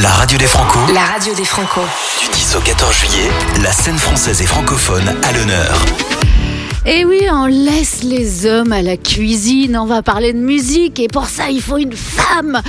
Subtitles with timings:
[0.00, 0.78] La radio des Franco.
[0.94, 1.80] La radio des Franco.
[2.20, 3.30] Du 10 au 14 juillet,
[3.64, 5.84] la scène française et francophone à l'honneur.
[6.90, 11.08] Et oui, on laisse les hommes à la cuisine, on va parler de musique et
[11.08, 12.62] pour ça il faut une femme.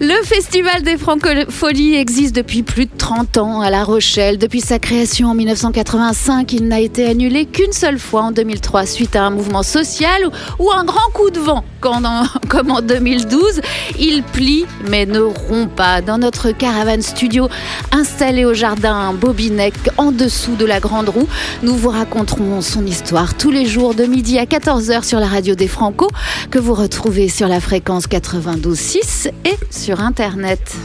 [0.00, 4.38] Le Festival des Francopholies existe depuis plus de 30 ans à La Rochelle.
[4.38, 9.16] Depuis sa création en 1985, il n'a été annulé qu'une seule fois en 2003 suite
[9.16, 11.64] à un mouvement social ou un grand coup de vent.
[12.48, 13.60] Comme en 2012,
[13.98, 16.00] il plie mais ne rompt pas.
[16.00, 17.48] Dans notre caravane studio
[17.90, 21.28] installé au jardin Bobinec en dessous de la Grande Roue,
[21.62, 25.54] nous vous raconterons son histoire tous les jours de midi à 14h sur la radio
[25.54, 26.10] des Franco
[26.50, 30.76] que vous retrouvez sur la fréquence 92.6 et sur Internet.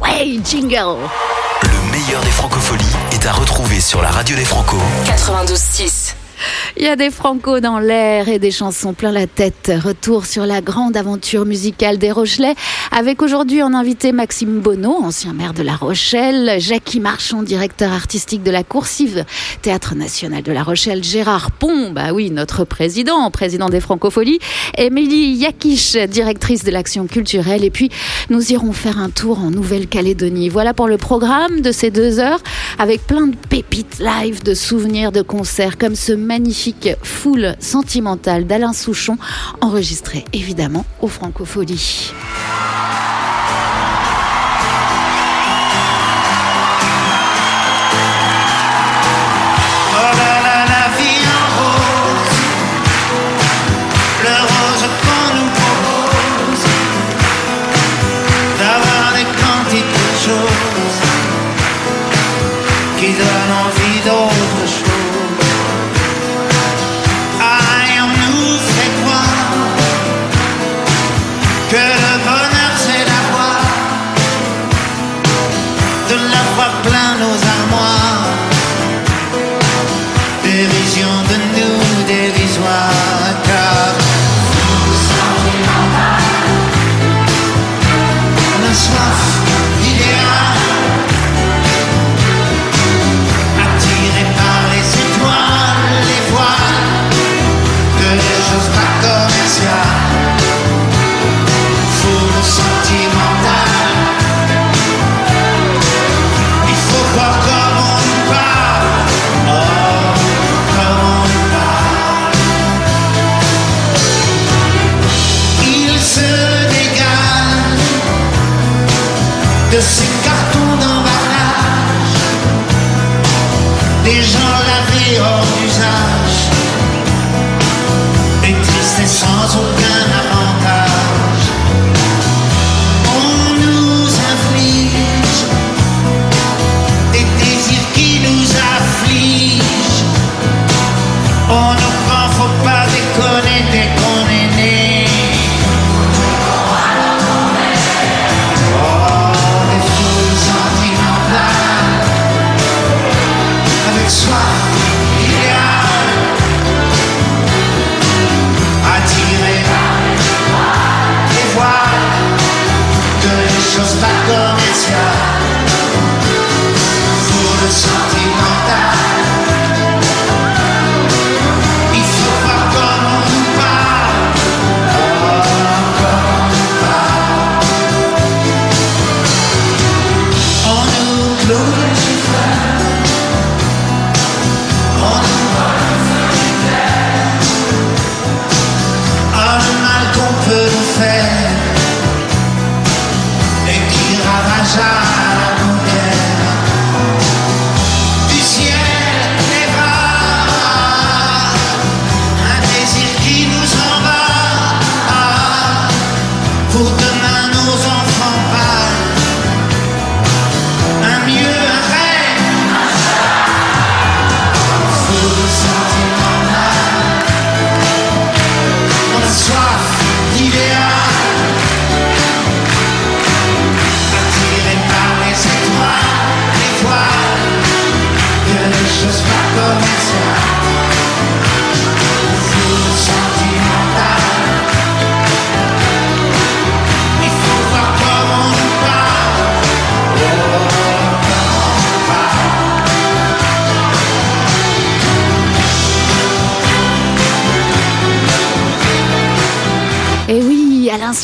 [0.00, 0.96] Ouais, jingle
[1.64, 4.76] Le meilleur des francopholies est à retrouver sur la radio des Franco.
[5.06, 6.14] 92.6.
[6.76, 9.72] Il y a des francos dans l'air et des chansons plein la tête.
[9.82, 12.54] Retour sur la grande aventure musicale des Rochelais.
[12.90, 18.42] Avec aujourd'hui en invité Maxime Bonneau, ancien maire de La Rochelle, Jackie Marchand, directeur artistique
[18.42, 19.24] de la Coursive.
[19.62, 24.40] Théâtre National de La Rochelle, Gérard Pont, bah oui, notre président, président des Francopholies,
[24.76, 27.64] Émilie Yakish, directrice de l'action culturelle.
[27.64, 27.90] Et puis
[28.30, 30.48] nous irons faire un tour en Nouvelle-Calédonie.
[30.48, 32.40] Voilà pour le programme de ces deux heures
[32.78, 38.72] avec plein de pépites live, de souvenirs, de concerts comme ce magnifique foule sentimentale d'Alain
[38.72, 39.16] Souchon,
[39.60, 42.10] enregistré évidemment au Francophonie.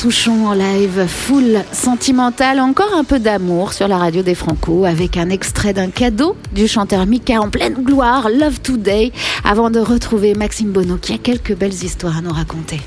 [0.01, 5.19] Souchon en live, full sentimental, encore un peu d'amour sur la radio des Franco avec
[5.19, 9.13] un extrait d'un cadeau du chanteur Mika en pleine gloire, Love Today,
[9.45, 12.81] avant de retrouver Maxime Bonneau qui a quelques belles histoires à nous raconter.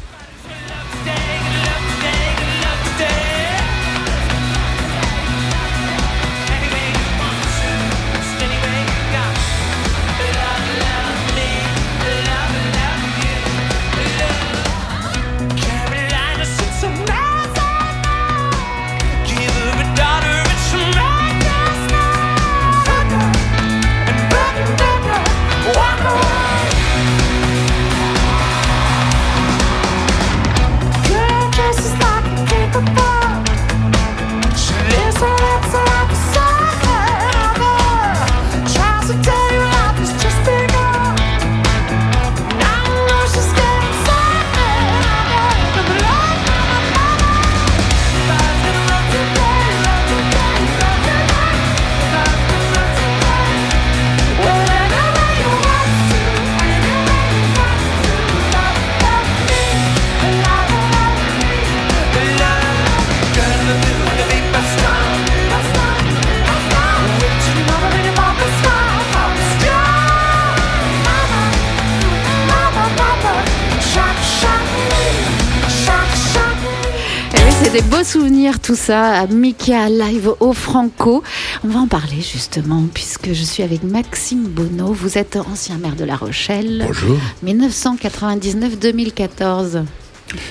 [78.63, 81.21] Tout ça, à Mika live au Franco.
[81.65, 84.94] On va en parler justement, puisque je suis avec Maxime Bonneau.
[84.94, 86.86] Vous êtes ancien maire de La Rochelle.
[86.88, 87.18] Bonjour.
[87.45, 89.83] 1999-2014.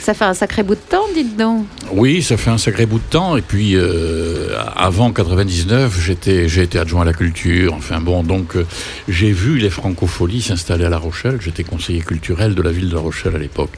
[0.01, 1.65] Ça fait un sacré bout de temps, dites donc.
[1.95, 3.37] Oui, ça fait un sacré bout de temps.
[3.37, 7.75] Et puis, euh, avant 99, j'étais, j'ai été adjoint à la culture.
[7.75, 8.65] Enfin bon, donc euh,
[9.09, 11.39] j'ai vu les francopholies s'installer à La Rochelle.
[11.41, 13.73] J'étais conseiller culturel de la ville de La Rochelle à l'époque.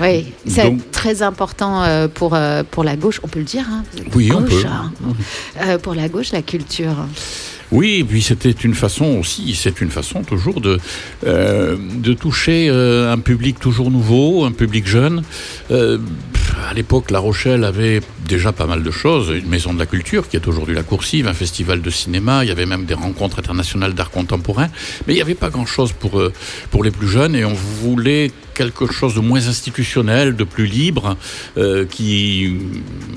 [0.00, 2.36] Oui, c'est très important euh, pour,
[2.70, 3.64] pour la gauche, on peut le dire.
[3.70, 3.84] hein,
[4.14, 4.62] Oui, on peut.
[4.66, 5.78] hein.
[5.82, 6.96] Pour la gauche, la culture.
[7.70, 10.78] Oui, et puis c'était une façon aussi, c'est une façon toujours de,
[11.24, 15.22] de toucher un public toujours nouveau, un public jeune.
[15.68, 19.30] Pff, à l'époque, La Rochelle avait déjà pas mal de choses.
[19.30, 22.48] Une maison de la culture qui est aujourd'hui la Coursive, un festival de cinéma, il
[22.48, 24.68] y avait même des rencontres internationales d'art contemporain.
[25.06, 26.32] Mais il n'y avait pas grand-chose pour, euh,
[26.70, 31.16] pour les plus jeunes et on voulait quelque chose de moins institutionnel, de plus libre,
[31.58, 32.56] euh, qui,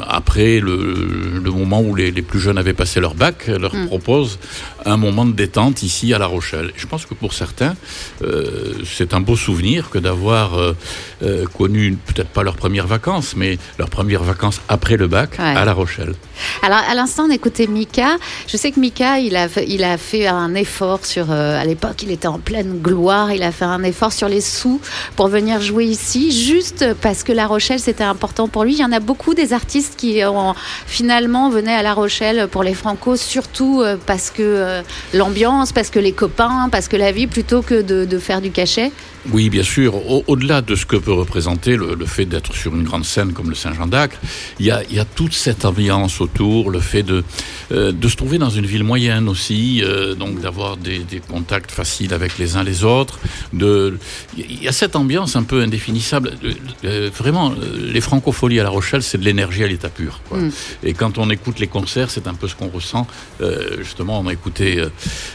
[0.08, 4.40] après le, le moment où les, les plus jeunes avaient passé leur bac, leur propose
[4.86, 6.72] un moment de détente ici à La Rochelle.
[6.76, 7.76] Je pense que pour certains,
[8.24, 13.58] euh, c'est un beau souvenir que d'avoir euh, connu peut-être pas leurs premières vacances, mais
[13.80, 15.44] leurs premières vacances après le bac Ouais.
[15.56, 16.14] à La Rochelle.
[16.62, 18.18] Alors, à l'instant, on écoutait Mika.
[18.48, 21.32] Je sais que Mika, il a, fait- il a fait un effort sur.
[21.32, 23.32] à l'époque, il était en pleine gloire.
[23.32, 24.80] Il a fait un effort sur les sous
[25.16, 28.74] pour venir jouer ici, juste parce que La Rochelle, c'était important pour lui.
[28.74, 30.54] Il y en a beaucoup des artistes qui ont,
[30.86, 34.82] finalement venaient à La Rochelle pour les Franco, surtout euh, parce que euh,
[35.14, 38.92] l'ambiance, parce que les copains, parce que la vie, plutôt que de faire du cachet.
[39.32, 39.96] Oui, bien sûr.
[39.96, 43.34] Au- Au-delà de ce que peut représenter le, le fait d'être sur une grande scène
[43.34, 44.18] comme le Saint-Jean-d'Acre,
[44.60, 47.24] il y a, il y a toute cette ambiance autour, le fait de,
[47.72, 51.72] euh, de se trouver dans une ville moyenne aussi, euh, donc d'avoir des, des contacts
[51.72, 53.20] faciles avec les uns les autres.
[53.52, 53.98] De,
[54.38, 56.34] il y a cette ambiance un peu indéfinissable.
[56.44, 56.54] Euh,
[56.86, 60.22] euh, vraiment, euh, les francopholies à La Rochelle, c'est de l'énergie à l'état pur.
[60.30, 60.38] quoi.
[60.40, 60.52] Mm.
[60.84, 63.08] Et quand on écoute les concerts, c'est un peu ce qu'on ressent.
[63.42, 64.84] Euh, justement, on a écouté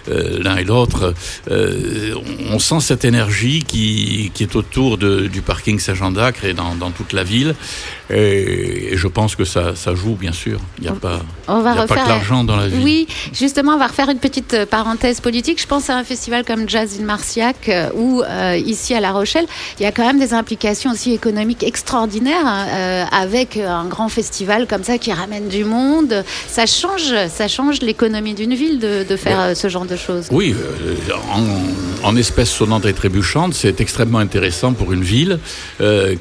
[0.09, 1.15] l'un et l'autre.
[1.51, 2.15] Euh,
[2.51, 3.80] on, on sent cette énergie qui,
[4.35, 7.55] qui est autour du parking Saint-Jean-d'Acre et dans toute la ville.
[8.11, 10.59] Et, et je pense que ça, ça joue, bien sûr.
[10.79, 12.83] Il n'y a pas, On va y a pas que l'argent dans la vie.
[12.83, 15.61] Oui, justement, on va refaire une petite euh, parenthèse politique.
[15.61, 19.13] Je pense à un festival comme Jazz in Marciac, euh, où euh, ici à La
[19.13, 19.47] Rochelle,
[19.79, 24.67] il y a quand même des implications aussi économiques extraordinaires hein, avec un grand festival
[24.67, 26.25] comme ça qui ramène du monde.
[26.49, 30.27] Ça change, ça change l'économie d'une ville de, de faire ce genre de choses.
[30.31, 30.55] Oui,
[31.33, 35.39] en, en espèces sonnantes et trébuchantes, c'est extrêmement intéressant pour une ville.
[35.81, 36.15] Euh,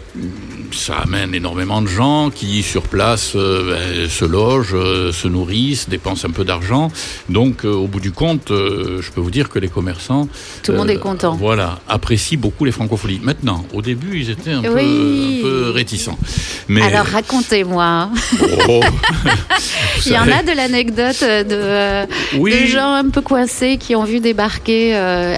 [0.71, 5.89] ça amène énormément de gens qui, sur place, euh, ben, se logent, euh, se nourrissent,
[5.89, 6.91] dépensent un peu d'argent.
[7.29, 10.27] Donc, euh, au bout du compte, euh, je peux vous dire que les commerçants...
[10.63, 11.35] Tout le monde est content.
[11.35, 13.19] Voilà, apprécient beaucoup les francopholies.
[13.23, 15.39] Maintenant, au début, ils étaient un, peu, Oui.
[15.39, 16.17] un peu réticents.
[16.67, 18.09] Mais, Alors racontez-moi.
[18.67, 18.79] oh,
[20.05, 22.05] Il y en a de l'anecdote de,
[22.37, 22.51] Oui.
[22.61, 24.91] de gens un peu coincés qui ont vu débarquer.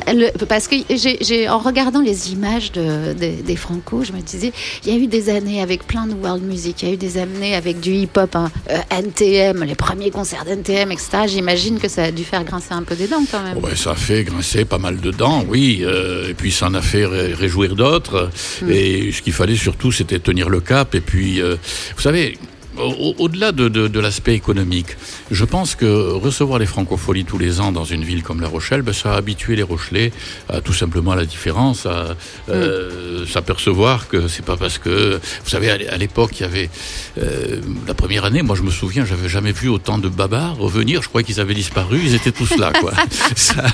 [0.07, 4.51] le- parce que j'ai, en regardant les images de, des- des Franco, je me disais,
[4.85, 6.81] il y a eu des des années avec plein de world music.
[6.83, 10.45] Il y a eu des années avec du hip-hop, hein, euh, NTM, les premiers concerts
[10.45, 11.09] d'NTM, etc.
[11.27, 13.57] J'imagine que ça a dû faire grincer un peu des dents quand même.
[13.57, 15.81] Ouais, ça a fait grincer pas mal de dents, oui.
[15.83, 18.29] euh, et puis ça en a fait ré- réjouir d'autres.
[18.69, 20.95] Et ce qu'il fallait surtout, c'était tenir le cap.
[20.95, 21.55] Et puis, euh,
[21.95, 22.37] vous savez.
[22.77, 24.97] Au- Au-delà de, de- de l'aspect économique,
[25.29, 28.81] je pense que recevoir les francopholies tous les ans dans une ville comme La Rochelle,
[28.81, 30.11] ben, ça a habitué les Rochelais
[30.49, 32.15] à tout simplement à la différence, à
[32.49, 36.45] euh, s'apercevoir que c'est pas parce que, vous savez, à l'é- à l'époque, il y
[36.45, 36.69] avait
[37.17, 41.01] euh, la première année, moi je me souviens, j'avais jamais vu autant de babars revenir.
[41.01, 42.93] Je croyais qu'ils avaient disparu, ils étaient tous là, quoi.
[43.35, 43.65] ça,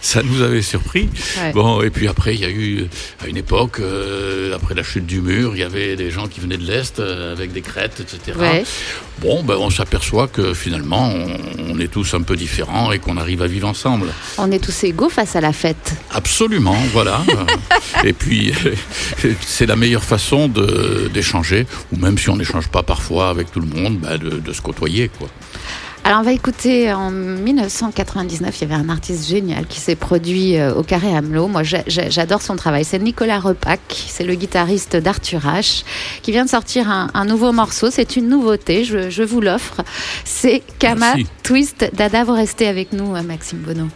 [0.00, 1.08] ça nous avait surpris.
[1.38, 1.52] Ouais.
[1.52, 2.86] Bon, et puis après, il y a eu,
[3.22, 6.40] à une époque, euh, après la chute du mur, il y avait des gens qui
[6.40, 8.36] venaient de l'Est avec des crêtes, etc.
[8.38, 8.45] Ouais.
[9.20, 11.36] Bon, ben, on s'aperçoit que finalement, on,
[11.70, 14.08] on est tous un peu différents et qu'on arrive à vivre ensemble.
[14.36, 15.94] On est tous égaux face à la fête.
[16.12, 17.22] Absolument, voilà.
[18.04, 18.52] et puis,
[19.40, 20.48] c'est la meilleure façon
[21.12, 24.52] d'échanger, ou même si on n'échange pas parfois avec tout le monde, ben, de, de
[24.52, 25.28] se côtoyer, quoi.
[26.06, 30.56] Alors on va écouter en 1999, il y avait un artiste génial qui s'est produit
[30.56, 31.48] euh, au Carré Hamelot.
[31.48, 32.84] Moi j'a- j'a- j'adore son travail.
[32.84, 35.82] C'est Nicolas Repac, c'est le guitariste d'Arthur H,
[36.22, 37.90] qui vient de sortir un, un nouveau morceau.
[37.90, 39.82] C'est une nouveauté, je, je vous l'offre.
[40.24, 41.26] C'est Kama Merci.
[41.42, 41.90] Twist.
[41.94, 43.88] Dada, vous restez avec nous, euh, Maxime Bonneau.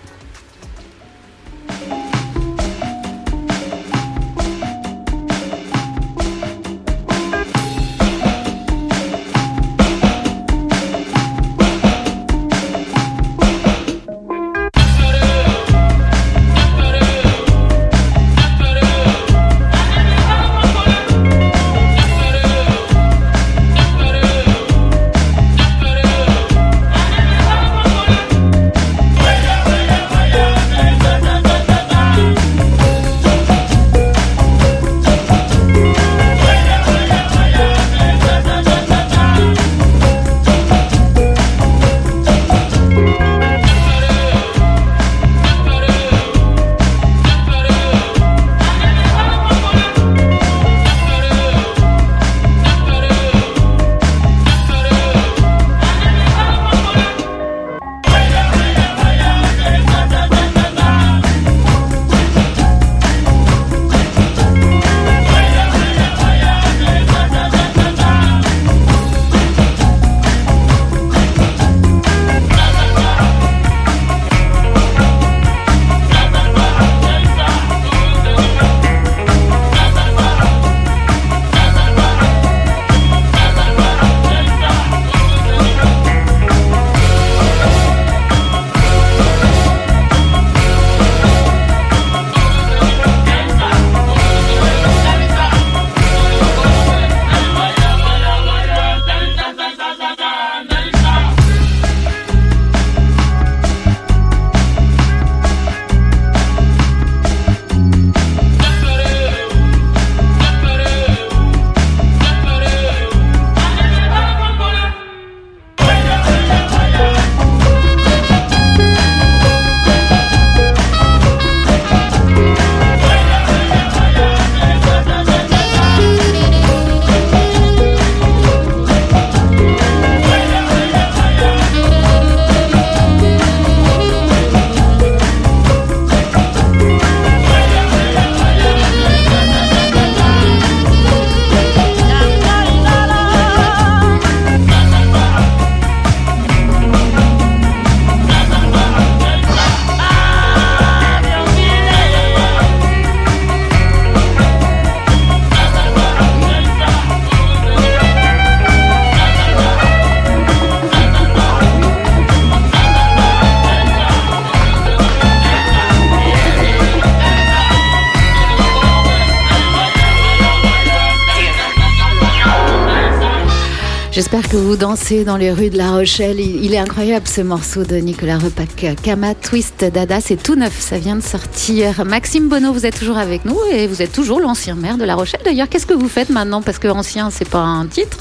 [174.81, 176.41] Dansez dans les rues de La Rochelle.
[176.41, 178.97] Il, il est incroyable ce morceau de Nicolas Repac.
[179.03, 182.07] Kama Twist Dada, c'est tout neuf, ça vient de sortir.
[182.07, 185.17] Maxime Bonneau, vous êtes toujours avec nous et vous êtes toujours l'ancien maire de La
[185.17, 185.43] Rochelle.
[185.45, 186.63] D'ailleurs, qu'est-ce que vous faites maintenant?
[186.63, 188.17] Parce que ancien, c'est pas un titre?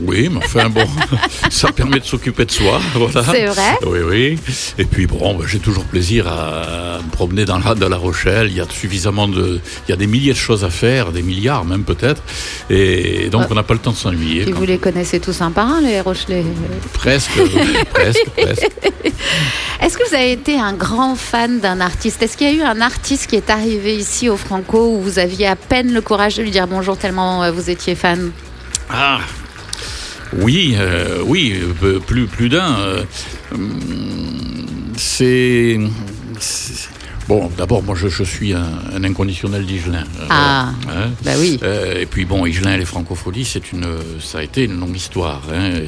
[0.00, 0.86] Oui, mais enfin bon,
[1.50, 3.24] ça permet de s'occuper de soi, voilà.
[3.32, 4.38] C'est vrai Oui, oui.
[4.78, 6.85] Et puis bon, bah, j'ai toujours plaisir à
[7.16, 8.48] promener dans la, dans la Rochelle.
[8.50, 11.22] Il y a suffisamment de, il y a des milliers de choses à faire, des
[11.22, 12.22] milliards même peut-être.
[12.70, 13.46] Et donc Ouais.
[13.50, 14.44] on n'a pas le temps de s'ennuyer.
[14.44, 16.44] Quand- vous les connaissez tous un par un, les Rochelais.
[16.92, 17.30] Presque,
[17.94, 18.70] presque, presque.
[19.82, 22.22] Est-ce que vous avez été un grand fan d'un artiste?
[22.22, 25.18] Est-ce qu'il y a eu un artiste qui est arrivé ici au Franco où vous
[25.18, 28.30] aviez à peine le courage de lui dire bonjour tellement euh, vous étiez fan?
[28.90, 29.20] Ah.
[30.38, 32.78] Oui, euh, oui, euh, plus, plus d'un.
[32.80, 33.02] euh,
[33.54, 33.78] hum,
[34.96, 35.78] c'est.
[37.28, 38.64] Bon, d'abord, moi, je, je suis un,
[38.94, 40.04] un inconditionnel d'Igelin.
[40.20, 40.70] euh, Ah.
[40.84, 41.10] voilà, hein.
[41.24, 41.58] Bah oui.
[41.64, 43.84] Euh, et puis bon, Igelin et les francopholies, c'est une,
[44.20, 45.42] ça a été une longue histoire.
[45.52, 45.80] Hein,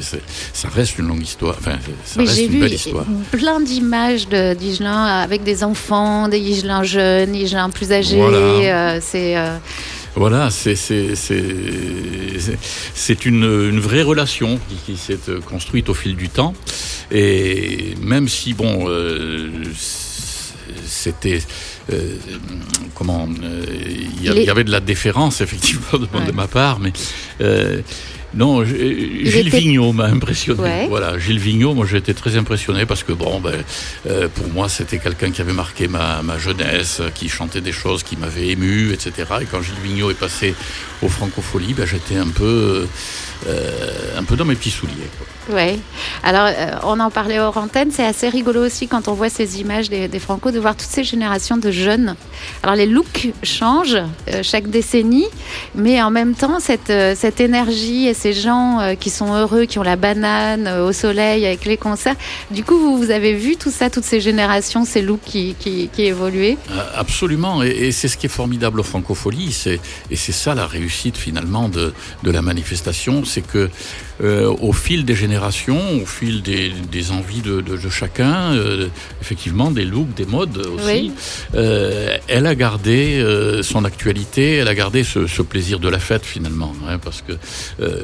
[0.53, 1.55] ça reste une longue histoire.
[1.57, 3.05] Enfin, ça reste une vu belle histoire.
[3.31, 8.17] plein d'images d'Igelin avec des enfants, des Igelins jeunes, Igelins plus âgés.
[8.17, 8.37] Voilà.
[8.37, 9.55] euh, c'est euh,
[10.15, 10.75] Voilà, c'est
[13.25, 15.17] une, une vraie relation qui, qui s'est
[15.49, 16.53] construite au fil du temps.
[17.11, 19.49] Et même si bon, euh,
[20.89, 21.39] c'était
[21.93, 22.15] euh,
[22.95, 23.63] comment euh,
[24.21, 26.25] il y, avait de la déférence effectivement de, Ouais.
[26.25, 26.91] de ma part, mais
[27.41, 27.81] euh,
[28.33, 30.61] non, Gilles était- Vigneault m'a impressionné.
[30.61, 30.87] Ouais.
[30.87, 33.63] Voilà, Gilles Vigneault, moi j'ai été très impressionné parce que bon, ben,
[34.07, 38.03] euh, pour moi c'était quelqu'un qui avait marqué ma, ma jeunesse, qui chantait des choses
[38.03, 39.11] qui m'avaient ému, etc.
[39.41, 40.53] Et quand Gilles Vigneault est passé
[41.01, 42.85] aux Francopholies, ben, j'étais un peu, euh,
[43.47, 45.09] un peu dans mes petits souliers.
[45.49, 45.79] Ouais.
[46.23, 47.89] Alors, euh, on en parlait hors antenne.
[47.91, 50.89] C'est assez rigolo aussi quand on voit ces images des, des Franco de voir toutes
[50.89, 52.15] ces générations de jeunes.
[52.61, 55.25] Alors, les looks changent euh, chaque décennie,
[55.73, 59.65] mais en même temps, cette, euh, cette énergie et ces gens euh, qui sont heureux,
[59.65, 62.15] qui ont la banane euh, au soleil avec les concerts.
[62.51, 65.89] Du coup, vous, vous avez vu tout ça, toutes ces générations, ces looks qui, qui,
[65.91, 66.57] qui évoluaient?
[66.71, 69.57] Euh, Absolument, et, et c'est ce qui est formidable aux francopholies,
[70.11, 73.69] et c'est ça la réussite finalement de, de la manifestation, c'est que
[74.21, 78.87] euh, au fil des générations, au fil des, des envies de, de- de chacun, euh,
[79.21, 81.11] effectivement des looks, des modes aussi, Oui.
[81.55, 82.99] euh, elle a gardé
[83.61, 87.33] son actualité, elle a gardé ce, ce plaisir de la fête finalement, hein, parce que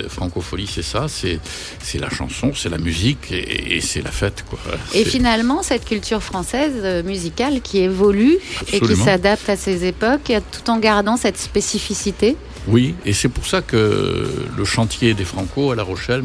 [0.07, 1.39] francophonie c'est ça, c'est,
[1.83, 4.59] c'est la chanson, c'est la musique et, et c'est la fête quoi.
[4.93, 8.37] Et finalement, cette culture française musicale qui évolue
[8.71, 12.37] et qui s'adapte à ces époques, tout en gardant cette spécificité.
[12.67, 16.23] Oui, et c'est pour ça que le chantier des Franco à La Rochelle,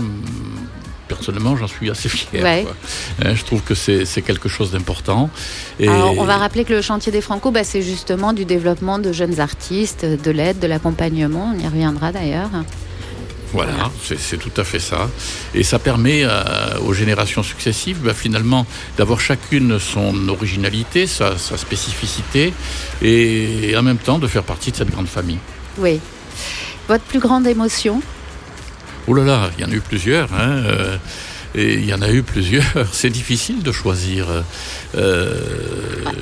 [1.10, 2.42] personnellement, j'en suis assez fier.
[2.42, 2.62] Ouais.
[2.62, 2.76] quoi.
[3.24, 5.28] Hein, je trouve que c'est quelque chose d'important.
[5.78, 8.98] Et Alors, on va rappeler que le chantier des Franco, bah, c'est justement du développement
[8.98, 11.52] de jeunes artistes, de l'aide, de l'accompagnement.
[11.54, 12.50] On y reviendra d'ailleurs.
[13.52, 15.10] Voilà, c'est c'est tout à fait ça.
[15.54, 16.30] Et ça permet euh,
[16.86, 18.64] aux générations successives, bah, finalement,
[18.96, 22.52] d'avoir chacune son originalité, sa, sa spécificité,
[23.02, 25.38] et, en même temps de faire partie de cette grande famille.
[25.78, 25.98] Oui.
[26.90, 28.02] Votre plus grande émotion
[29.06, 30.28] Oh là là, il y en a eu plusieurs.
[30.34, 30.96] Hein, euh,
[31.54, 32.64] et il y en a eu plusieurs.
[32.92, 34.26] C'est difficile de choisir.
[34.96, 35.34] euh,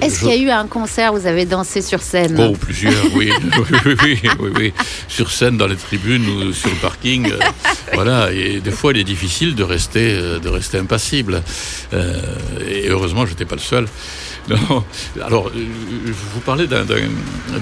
[0.02, 2.54] Est-ce je- qu'il y a eu un concert où vous avez dansé sur scène Oh,
[2.54, 3.30] plusieurs, oui.
[4.04, 4.72] oui, oui, oui.
[5.08, 7.32] Sur scène, dans les tribunes ou sur le parking.
[7.32, 7.38] euh,
[7.94, 11.42] voilà, et des fois, il est difficile de rester, euh, de rester impassible.
[11.94, 12.20] Euh,
[12.68, 13.86] et heureusement, je n'étais pas le seul.
[14.50, 14.84] Non.
[15.24, 15.52] Alors, euh,
[16.06, 17.08] je vous parlais d'un d'un-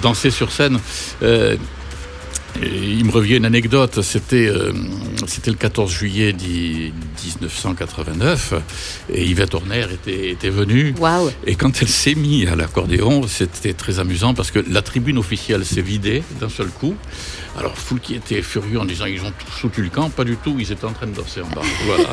[0.03, 0.79] danser sur scène.
[2.63, 4.73] Et il me revient une anecdote, c'était euh,
[5.27, 6.93] c'était le 14 juillet dix-
[7.43, 8.55] 1989
[9.13, 10.95] et Yvette Horner était, était venue
[11.47, 15.65] et quand elle s'est mise à l'accordéon, c'était très amusant parce que la tribune officielle
[15.67, 16.95] s'est vidée d'un seul coup.
[17.59, 20.11] Alors, Foulki était furieux en disant ils ont tous foutu le camp.
[20.11, 21.63] Pas du tout, ils étaient en train de danser en bas.
[21.87, 22.09] Voilà.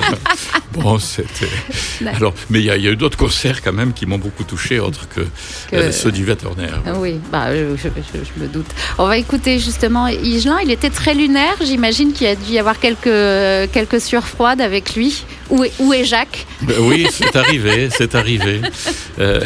[0.72, 1.48] bon, c'était.
[2.06, 4.18] Alors, mais il y, a- il y a eu d'autres concerts quand même qui m'ont
[4.20, 5.22] beaucoup touché, autres que,
[5.72, 6.68] Que- euh, ceux d'Yvette Horner.
[6.96, 8.68] Oui, bah, je, je- je- je me doute.
[8.98, 10.60] On va écouter justement Igelin.
[10.64, 11.56] Il était très lunaire.
[11.64, 15.24] J'imagine qu'il a dû y avoir quelques, quelques sueurs froides avec lui.
[15.50, 16.46] Où est, où est Jacques?
[16.62, 18.62] Ben oui, c'est arrivé, c'est arrivé.
[19.20, 19.42] Euh,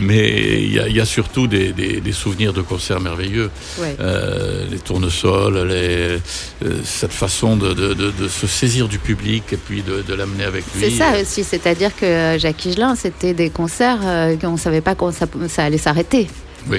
[0.00, 3.50] mais il y, a- il y a surtout des, des- des souvenirs de concerts merveilleux.
[3.78, 3.96] Ouais.
[4.00, 6.18] Euh, les tournesols, les,
[6.64, 10.44] euh, cette façon de, de- de- de se saisir du public et puis de, l'amener
[10.44, 10.80] avec lui.
[10.82, 14.80] C'est ça aussi, c'est-à-dire que euh, Jacques Higelin, c'était des concerts euh, qu'on ne savait
[14.80, 16.28] pas quand ça, ça allait s'arrêter.
[16.68, 16.78] Oui,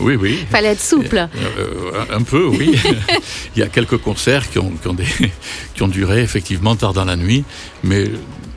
[0.00, 0.38] oui, oui.
[0.50, 1.28] Fallait être souple.
[1.58, 2.76] Euh, un peu, oui.
[3.56, 5.04] Il y a quelques concerts qui ont, qui, ont des-
[5.74, 7.44] qui ont duré effectivement tard dans la nuit,
[7.84, 8.10] mais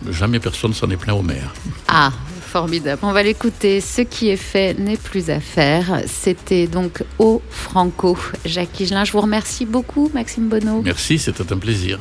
[0.10, 1.54] jamais personne s'en est plaint au maire.
[1.88, 2.12] Ah,
[2.48, 3.00] formidable.
[3.04, 3.82] On va l'écouter.
[3.82, 6.02] Ce qui est fait n'est plus à faire.
[6.08, 8.18] C'était donc au Franco.
[8.46, 10.82] Jacques Higelin, je vous remercie beaucoup, Maxime Bonneau.
[10.84, 12.00] Merci, c'était un plaisir.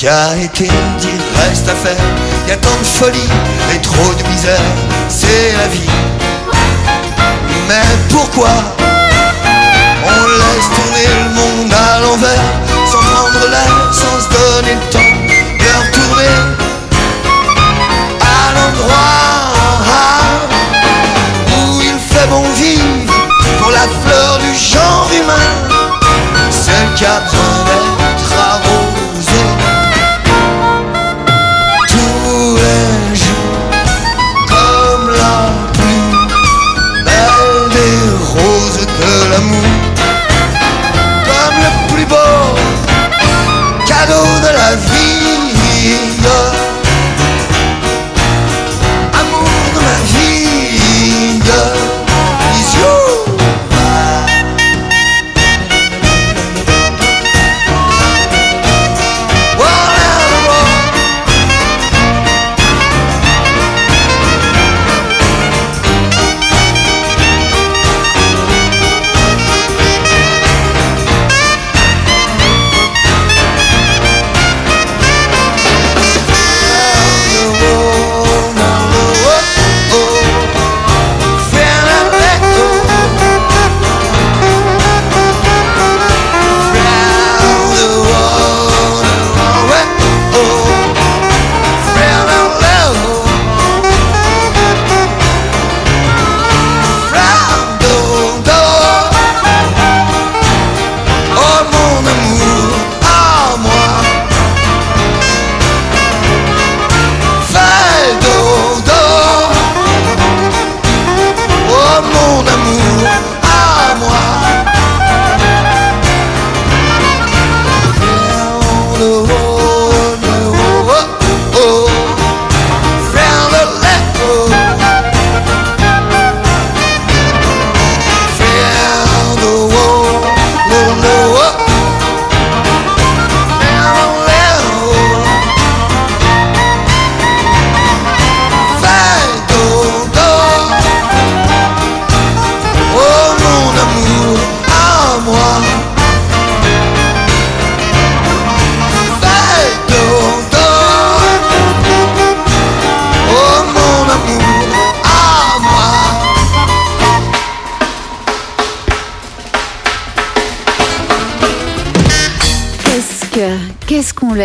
[0.00, 0.68] Qu'a été
[1.00, 2.04] dit reste à faire.
[2.46, 3.28] Y a tant de folie
[3.74, 4.60] et trop de misère,
[5.08, 5.90] c'est la vie.
[7.68, 8.50] Mais pourquoi
[10.04, 12.44] on laisse tourner le monde à l'envers
[12.86, 15.12] sans prendre l'air, sans se donner le temps
[15.58, 16.34] de retourner
[18.20, 19.18] à l'endroit
[21.56, 23.14] où il fait bon vivre
[23.60, 27.97] pour la fleur du genre humain, celle qui a besoin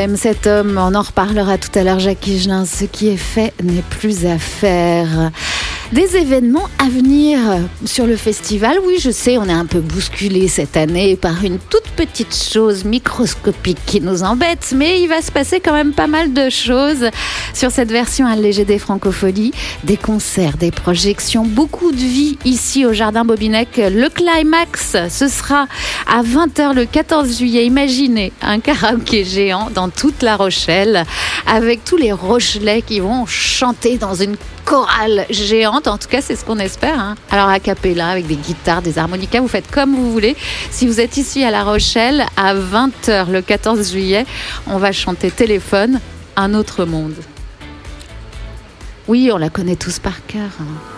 [0.04, 2.66] l'aime cet homme On en reparlera tout à l'heure, Jacques Higelin.
[2.66, 5.32] Ce qui est fait n'est plus à faire.
[5.94, 7.40] Des événements à venir
[7.86, 8.78] sur le festival.
[8.86, 12.84] Oui, je sais, on est un peu bousculé cette année par une toute petite chose
[12.84, 17.10] microscopique qui nous embête, mais il va se passer quand même pas mal de choses
[17.54, 19.54] sur cette version allégée des francopholies.
[19.84, 23.78] Des concerts, des projections, beaucoup de vie ici au Jardin Bobinec.
[23.78, 25.68] Le climax, ce sera
[26.16, 27.66] à 20h le 14 juillet.
[27.66, 31.06] Imaginez un karaoké géant dans toute la Rochelle
[31.48, 35.88] avec tous les Rochelais qui vont chanter dans une chorale géante.
[35.88, 37.00] En tout cas, c'est ce qu'on espère.
[37.00, 37.16] hein.
[37.32, 40.36] Alors, a cappella, avec des guitares, des harmonicas, vous faites comme vous voulez.
[40.70, 44.28] Si vous êtes ici à La Rochelle, à 20h le 14 juillet,
[44.68, 46.00] on va chanter Téléphone,
[46.36, 47.16] un autre monde.
[49.08, 50.52] Oui, on la connaît tous par cœur.
[50.62, 50.93] hein.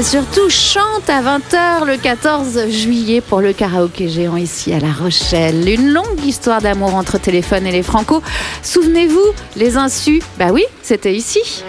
[0.00, 4.92] Et surtout chante à 20h le 14 juillet pour le karaoké géant ici à La
[4.92, 5.68] Rochelle.
[5.68, 8.22] Une longue histoire d'amour entre téléphone et les Franco.
[8.62, 11.62] Souvenez-vous, les insus, bah oui, c'était ici.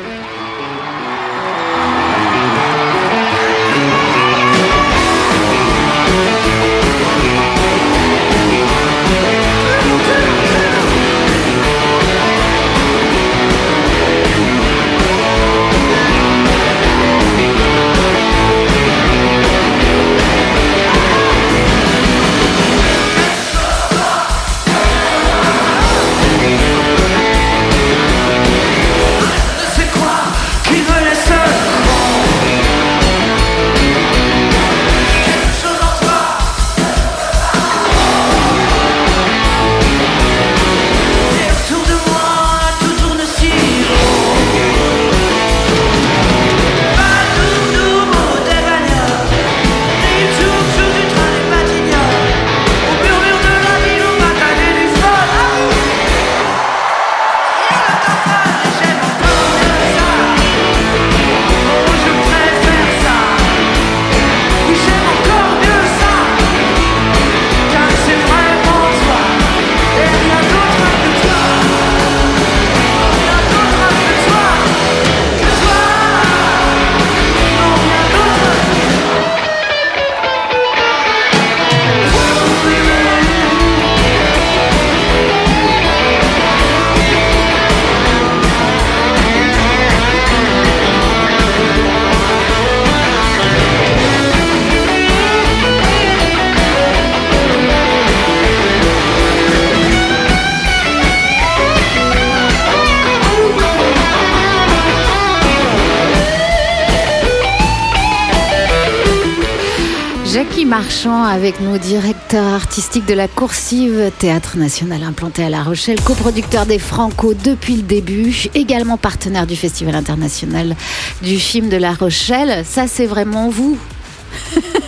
[111.41, 116.77] Avec nous, directeur artistique de la Coursive, Théâtre National implanté à La Rochelle, coproducteur des
[116.77, 120.75] Franco depuis le début, également partenaire du Festival international
[121.23, 122.63] du film de La Rochelle.
[122.63, 123.75] Ça, c'est vraiment vous.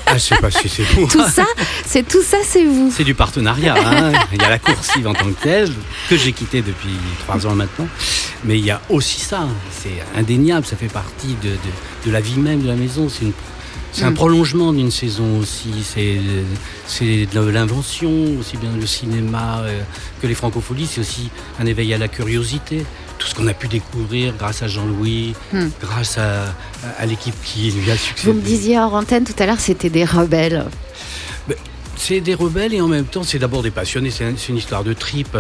[0.05, 1.07] Ah, je sais pas si c'est vous.
[1.07, 1.45] Tout ça,
[1.87, 2.93] c'est tout ça, c'est vous.
[2.95, 3.73] C'est du partenariat.
[3.83, 4.11] hein.
[4.31, 5.71] Il y a la coursive en tant que telle,
[6.07, 6.93] que j'ai quitté depuis
[7.25, 7.87] trois ans maintenant.
[8.45, 9.47] Mais il y a aussi ça.
[9.71, 10.67] C'est indéniable.
[10.67, 13.09] Ça fait partie de, de- de la vie même de la maison.
[13.09, 13.33] C'est une-
[13.93, 14.15] c'est un Mm.
[14.15, 15.71] prolongement d'une saison aussi.
[16.87, 19.81] C'est de l'invention, aussi bien le cinéma euh,
[20.21, 20.87] que les francopholies.
[20.87, 21.29] C'est aussi
[21.59, 22.85] un éveil à la curiosité.
[23.19, 25.67] Tout ce qu'on a pu découvrir grâce à Jean-Louis, Mm.
[25.81, 26.53] grâce à,
[26.97, 28.31] à l'équipe qui lui a succédé.
[28.31, 30.65] Vous me disiez hors antenne tout à l'heure, c'était des rebelles.
[31.95, 34.11] C'est des rebelles et en même temps, c'est d'abord des passionnés.
[34.11, 35.37] C'est un- c'est une histoire de trip.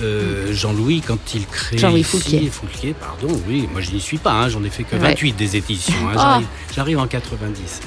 [0.00, 1.76] Euh, Jean-Louis, quand il crée.
[1.78, 2.02] Jean-Louis.
[2.02, 3.68] Foulquier, pardon, oui.
[3.70, 4.32] Moi, je n'y suis pas.
[4.32, 5.02] hein, J'en ai fait que Ouais.
[5.02, 5.94] 28 des éditions.
[6.08, 6.18] hein, Oh.
[6.18, 7.80] J'arrive- J'arrive en 90.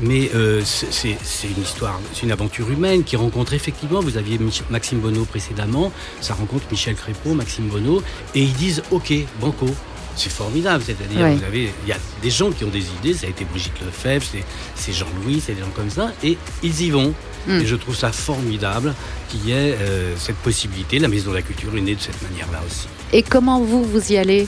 [0.00, 4.00] Mais euh, c'est- c'est c'est une histoire, c'est une aventure humaine qui rencontre effectivement.
[4.00, 5.92] Vous aviez Mich- Maxime Bonneau précédemment.
[6.20, 8.02] Ça rencontre Michel Crépeau, Maxime Bonneau.
[8.36, 9.66] Et ils disent OK, banco.
[10.18, 11.34] C'est formidable, c'est-à-dire Ouais.
[11.36, 13.80] vous avez, il y a des gens qui ont des idées, ça a été Brigitte
[13.84, 14.26] Lefebvre,
[14.74, 17.14] c'est- Jean-Louis, c'est des gens comme ça, et ils y vont.
[17.46, 17.60] Mm.
[17.60, 18.94] Et je trouve ça formidable
[19.28, 20.98] qu'il y ait euh, cette possibilité.
[20.98, 22.88] La Maison de la Culture est née de cette manière-là aussi.
[23.12, 24.46] Et comment vous, vous y allez?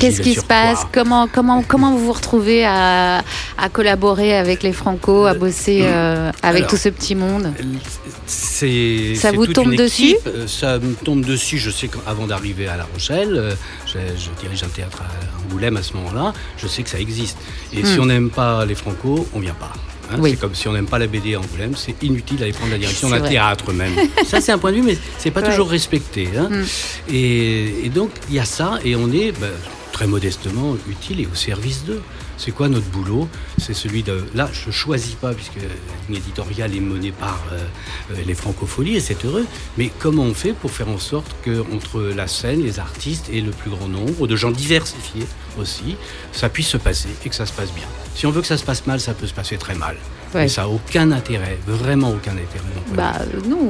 [0.00, 0.80] Qu'est-ce qui se passe?
[0.92, 3.22] Comment comment comment vous vous retrouvez à,
[3.56, 7.52] à collaborer avec les Franco, à bosser euh, avec Alors, tout ce petit monde?
[8.58, 10.16] C'est Ça vous toute tombe une dessus.
[10.26, 11.58] Euh, Ça me tombe dessus.
[11.58, 13.54] Je sais qu'avant d'arriver à La Rochelle, euh,
[13.86, 16.32] je, je dirige un théâtre à Angoulême à ce moment-là.
[16.56, 17.38] Je sais que ça existe.
[17.72, 18.00] Et si Hmm.
[18.02, 19.72] on n'aime pas les Franco, on vient pas.
[20.10, 20.30] Hein, Oui.
[20.30, 22.78] C'est comme si on n'aime pas la BD à Angoulême, c'est inutile d'aller prendre la
[22.78, 23.92] direction d'un théâtre même.
[24.26, 25.50] ça c'est un point de vue, mais c'est pas Ouais.
[25.50, 26.28] toujours respecté.
[26.36, 26.48] hein.
[26.50, 26.64] Hmm.
[27.12, 29.50] Et, et donc il y a ça, et on est ben,
[29.98, 32.00] très modestement utile et au service d'eux.
[32.36, 33.28] C'est quoi notre boulot?
[33.60, 34.24] C'est celui de...
[34.32, 35.58] Là, je choisis pas, puisque
[36.08, 37.58] éditoriale est menée par euh,
[38.12, 39.44] euh, les francopholies, et c'est heureux.
[39.76, 43.40] Mais comment on fait pour faire en sorte que entre la scène, les artistes et
[43.40, 45.26] le plus grand nombre de gens diversifiés
[45.58, 45.96] aussi,
[46.30, 47.88] ça puisse se passer et que ça se passe bien?
[48.14, 49.96] Si on veut que ça se passe mal, ça peut se passer très mal.
[50.34, 50.44] Ouais.
[50.44, 52.64] Et ça n'a aucun intérêt, vraiment aucun intérêt.
[52.94, 53.14] Bah
[53.46, 53.68] non.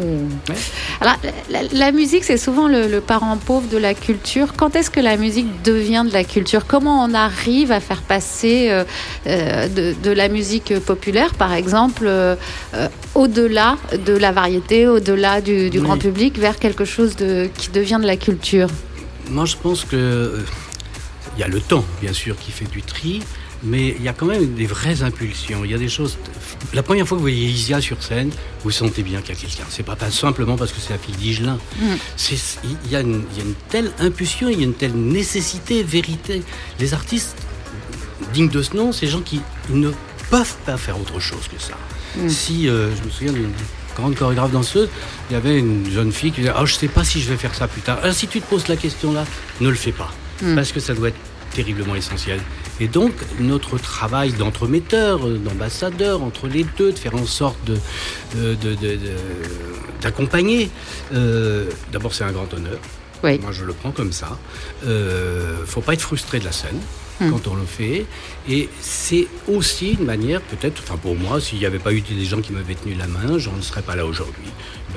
[0.48, 0.54] Ouais.
[1.00, 1.16] Alors
[1.50, 4.54] la, la musique c'est souvent le, le parent pauvre de la culture.
[4.56, 6.66] Quand est-ce que la musique devient de la culture?
[6.66, 8.84] Comment on arrive à faire passer euh,
[9.26, 12.34] euh, de, de la musique populaire par exemple euh,
[12.74, 15.84] euh, au-delà de la variété, au-delà du, du Oui.
[15.84, 18.68] grand public vers quelque chose de, qui devient de la culture?
[19.30, 20.44] Moi, je pense que euh,
[21.36, 23.22] il y a le temps, bien sûr, qui fait du tri,
[23.62, 25.64] mais il y a quand même des vraies impulsions.
[25.64, 26.16] Il y a des choses.
[26.74, 28.30] La première fois que vous voyez Isia sur scène,
[28.62, 29.64] vous sentez bien qu'il y a quelqu'un.
[29.68, 31.58] C'est pas, pas simplement parce que c'est la fille d'Igelin.
[32.16, 34.74] C'est- Il y, a une- il y a une telle impulsion, il y a une
[34.74, 36.42] telle nécessité, vérité.
[36.78, 37.36] Les artistes
[38.32, 39.40] dignes de ce nom, c'est des gens qui
[39.70, 39.90] ne
[40.30, 41.74] peuvent pas faire autre chose que ça.
[42.28, 43.50] Si, euh, je me souviens d'une
[43.96, 44.88] grande chorégraphe danseuse,
[45.30, 47.36] il y avait une jeune fille qui disait Ah, je sais pas si je vais
[47.36, 47.98] faire ça plus tard.
[48.02, 49.24] Alors, si tu te poses la question là,
[49.60, 50.12] ne le fais pas.
[50.54, 51.16] Parce que ça doit être
[51.54, 52.40] terriblement essentiel.
[52.80, 57.74] Et donc, notre travail d'entremetteur, euh, d'ambassadeur, entre les deux, de faire en sorte de,
[58.36, 58.98] de- de- de-
[60.00, 60.70] d'accompagner,
[61.14, 62.78] euh, d'abord, c'est un grand honneur.
[63.24, 63.38] Oui.
[63.40, 64.38] Moi, je le prends comme ça.
[64.86, 66.78] Euh, faut pas être frustré de la scène
[67.20, 67.30] Hmm.
[67.32, 68.06] quand on le fait.
[68.48, 72.24] Et c'est aussi une manière, peut-être, enfin pour moi, s'il n'y avait pas eu des
[72.24, 74.44] gens qui m'avaient tenu la main, je ne serais pas là aujourd'hui.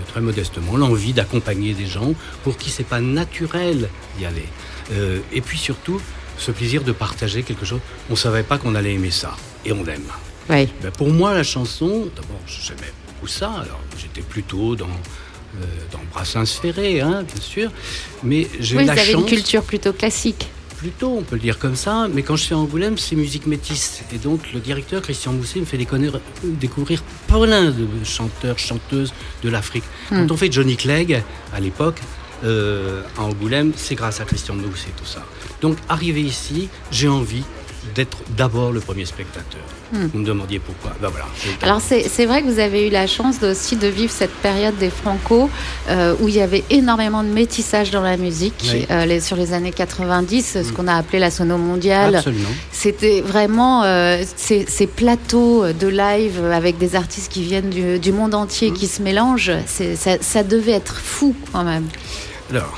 [0.10, 3.90] Très modestement, l'envie d'accompagner des gens pour qui c'est pas naturel
[4.20, 4.46] d'y aller.
[4.94, 6.00] Euh, et puis surtout,
[6.42, 7.80] ce plaisir de partager quelque chose.
[8.10, 9.36] On savait pas qu'on allait aimer ça,
[9.66, 10.02] et on l'aime.
[10.50, 10.68] Oui.
[10.82, 13.50] Ben, pour moi, la chanson, d'abord, j'aimais beaucoup ça.
[13.52, 17.72] Alors, j'étais plutôt dans, euh, dans Brassens Ferré, hein, bien sûr.
[18.24, 19.22] Mais j'ai Oui, eu vous la avez chance.
[19.22, 20.48] une culture plutôt classique.
[20.78, 22.08] Plutôt, on peut le dire comme ça.
[22.12, 24.02] Mais quand je suis à Angoulême, c'est musique métisse.
[24.12, 25.78] Et donc, le directeur, Christian Mousset, me fait
[26.44, 29.14] découvrir plein de chanteurs, chanteuses
[29.44, 29.84] de l'Afrique.
[30.10, 30.22] Hmm.
[30.28, 31.22] Quand on fait Johnny Clegg,
[31.54, 32.00] à l'époque,
[32.44, 35.24] euh, à Angoulême, c'est grâce à Christian Mousset, tout ça.
[35.62, 37.44] Donc, arrivé ici, j'ai envie
[37.96, 39.60] d'être d'abord le premier spectateur.
[39.92, 40.06] Hmm.
[40.14, 40.92] Vous me demandiez pourquoi.
[41.02, 41.26] Ben voilà.
[41.64, 44.92] Alors c'est vrai que vous avez eu la chance aussi de vivre cette période des
[44.92, 45.50] Franco
[45.90, 48.86] euh, où il y avait énormément de métissage dans la musique Oui.
[48.92, 52.18] euh, les- sur les années 90, ce qu'on a appelé la sono mondiale.
[52.18, 52.50] Absolument.
[52.72, 58.12] C'était vraiment euh, ces, ces plateaux de live avec des artistes qui viennent du, du
[58.12, 58.74] monde entier Mm.
[58.76, 59.52] qui se mélangent.
[59.66, 61.88] Ça, ça devait être fou quand même.
[62.52, 62.78] Alors,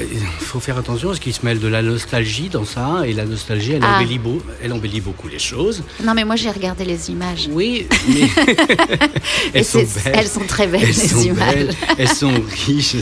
[0.00, 3.24] il faut faire attention parce qu'il se mêle de la nostalgie dans ça, et la
[3.24, 3.96] nostalgie, elle, Ah.
[3.98, 5.82] embellit, beau- elle embellit beaucoup les choses.
[6.04, 7.48] Non mais moi j'ai regardé les images.
[7.50, 8.20] Oui, mais
[9.54, 10.12] Et elles sont belles.
[10.14, 11.54] elles sont très belles Elles les sont images.
[11.54, 12.32] belles, elles sont
[12.66, 12.94] riches,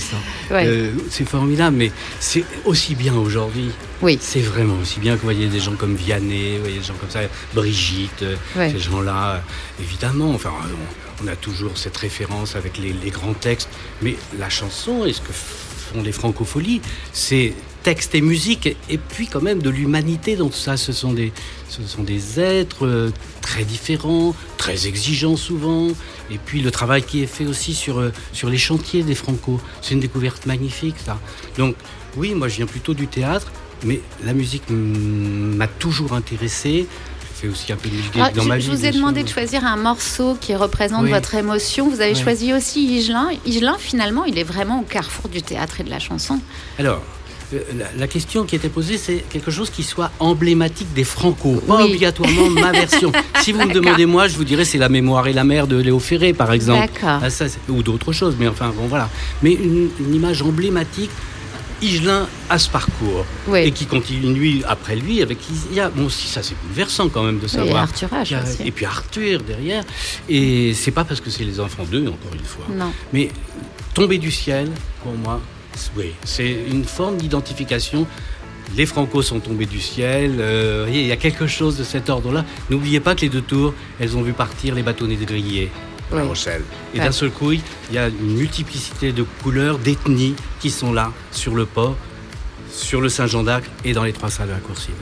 [0.51, 0.67] Ouais.
[0.67, 3.71] euh, c'est formidable, mais c'est aussi bien aujourd'hui.
[4.01, 4.17] Oui.
[4.21, 6.95] C'est vraiment aussi bien que vous voyez des gens comme Vianney, vous voyez des gens
[7.01, 7.21] comme ça,
[7.55, 8.71] Brigitte, euh, Ouais.
[8.71, 10.53] ces gens-là, euh, évidemment, enfin,
[11.21, 13.69] on, on a toujours cette référence avec les, les grands textes,
[14.03, 15.33] mais la chanson et ce que
[16.03, 16.81] les francopholies,
[17.13, 20.77] c'est texte et musique, et puis quand même de l'humanité dans tout ça.
[20.77, 21.33] Ce sont des,
[21.69, 23.11] ce sont des êtres euh,
[23.41, 25.89] très différents, très exigeants souvent,
[26.31, 29.61] et puis le travail qui est fait aussi sur, euh, sur les chantiers des Franco,
[29.81, 31.19] c'est une découverte magnifique, ça.
[31.57, 31.77] Donc,
[32.17, 33.51] oui, moi je viens plutôt du théâtre,
[33.85, 36.87] mais la musique m'a toujours intéressé.
[37.41, 38.77] J'ai fait aussi un peu de musique Ah, dans je, ma je vie.
[38.77, 41.11] vous ai demandé de choisir un morceau qui représente Oui.
[41.11, 41.89] votre émotion.
[41.89, 42.21] Vous avez Oui.
[42.23, 43.29] choisi aussi Higelin.
[43.47, 46.41] Higelin, finalement, il est vraiment au carrefour du théâtre et de la chanson.
[46.79, 47.03] Alors,
[47.55, 47.61] euh,
[47.97, 52.51] la, question qui était posée, c'est quelque chose qui soit emblématique des Franco, pas obligatoirement
[52.51, 53.13] ma version.
[53.43, 55.77] Si vous me demandez moi, je vous dirais c'est La mémoire et la mer de
[55.77, 56.89] Léo Ferré, par exemple.
[56.93, 57.21] D'accord.
[57.23, 59.09] Ah, ça, ou d'autres choses, mais enfin, bon, voilà.
[59.43, 61.11] Mais une, une image emblématique,
[61.83, 63.25] Higelin a ce parcours.
[63.47, 63.61] Oui.
[63.61, 65.91] Et qui continue après lui avec Isia.
[65.91, 67.83] Bon, si ça, c'est bouleversant quand même de savoir.
[67.85, 68.67] Arthur H qu'il y a-.
[68.67, 69.85] Et puis Arthur derrière.
[70.29, 72.67] Et c'est pas parce que c'est les enfants d'eux, encore une fois.
[72.75, 72.93] Non.
[73.13, 73.31] Mais
[73.95, 74.71] tomber du ciel,
[75.03, 75.41] pour moi,
[75.75, 78.07] c'est- oui, c'est une forme d'identification.
[78.77, 80.37] Les Franco sont tombés du ciel.
[80.41, 82.45] euh, il y a quelque chose de cet ordre-là.
[82.69, 85.71] N'oubliez pas que les deux tours, elles ont vu partir les bâtonnets de grillés.
[86.13, 86.29] À La Oui.
[86.29, 86.63] Rochelle.
[86.95, 87.05] Et Ouais.
[87.05, 91.55] d'un seul coup, il y a une multiplicité de couleurs, d'ethnies qui sont là, sur
[91.55, 91.97] le port,
[92.73, 94.95] sur le Saint-Jean d'Acre et dans les trois salles de la coursive.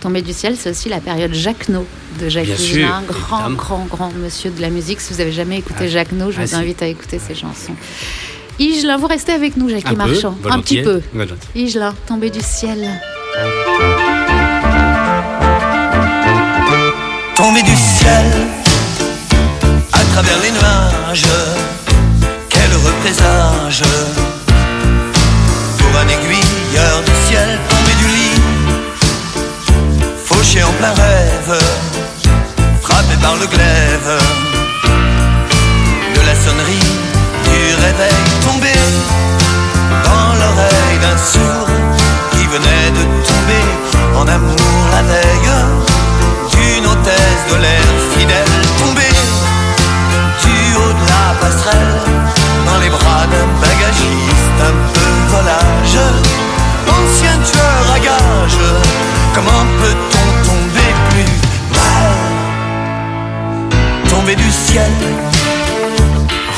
[0.00, 1.86] Tombé du ciel, c'est aussi la période Jacquenot
[2.20, 3.56] de Jacques Bien sûr, Higelin, grand, évidemment.
[3.56, 5.00] grand, grand monsieur de la musique.
[5.00, 6.54] Si vous avez jamais écouté Ah, Jacquenot, je ah, vous si.
[6.56, 7.74] invite à écouter ses chansons.
[8.58, 10.36] Higelin, vous restez avec nous, Jackie Un peu, Marchand.
[10.50, 11.00] Un petit peu.
[11.14, 11.36] Volontiers.
[11.54, 12.86] Higelin, tombé du ciel.
[17.34, 18.24] tombé du ciel
[20.14, 21.26] travers les nuages.
[22.48, 23.82] Quel heureux présage
[25.78, 28.40] pour un aiguilleur du ciel tombé du lit,
[30.24, 31.58] fauché en plein rêve,
[32.82, 34.12] frappé par le glaive
[36.16, 36.92] de la sonnerie
[37.50, 38.76] du réveil tombé
[40.04, 41.68] dans l'oreille d'un sourd
[42.30, 43.64] qui venait de tomber
[44.20, 45.54] en amour la veille
[46.52, 47.86] d'une hôtesse de l'air
[48.16, 49.03] fidèle tombée
[51.40, 52.00] passerelle
[52.66, 56.00] dans les bras d'un bagagiste un peu volage.
[56.88, 58.62] Ancien tueur à gage
[59.34, 61.34] comment peut-on tomber plus
[61.78, 62.14] mal
[64.08, 64.92] tomber du ciel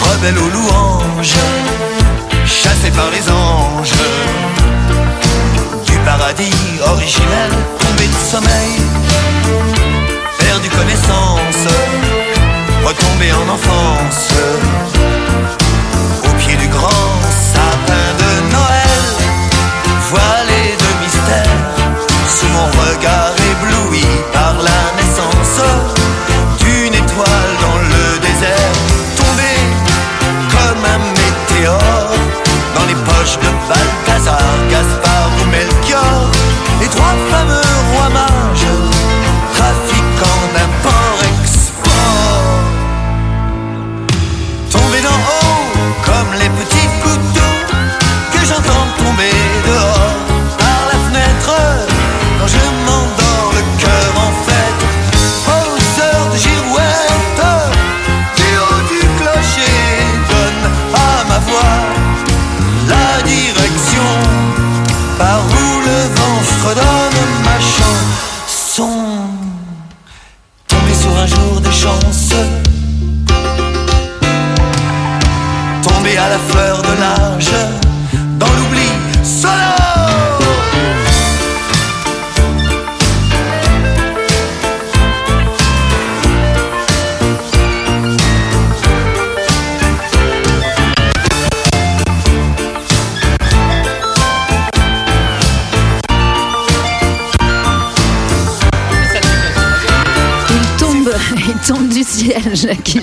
[0.02, 1.38] rebelle aux louanges
[2.46, 3.92] chassé par les anges.
[5.86, 6.52] Du paradis
[6.92, 7.50] originel
[7.80, 8.80] tombé de sommeil
[10.38, 11.72] perdu connaissance,
[12.86, 14.28] retombé en enfance,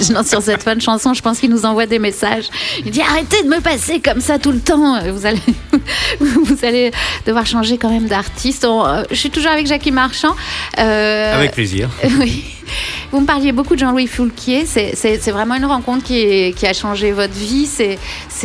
[0.04, 1.14] Sur cette fin de chanson.
[1.14, 2.46] Je pense qu'il nous envoie des messages.
[2.86, 5.02] Il dit arrêtez de me passer comme ça tout le temps.
[5.12, 5.40] Vous allez,
[6.20, 6.92] vous allez
[7.26, 8.66] devoir changer quand même d'artiste.
[8.66, 10.36] Euh, Je suis toujours avec Jackie Marchand.
[10.80, 11.90] Euh, Avec plaisir.
[12.20, 12.44] Oui.
[13.12, 14.66] Vous me parliez beaucoup de Jean-Louis Foulquier.
[14.66, 17.68] C'est- vraiment une rencontre qui, est- qui a changé votre vie.
[17.68, 18.00] C'est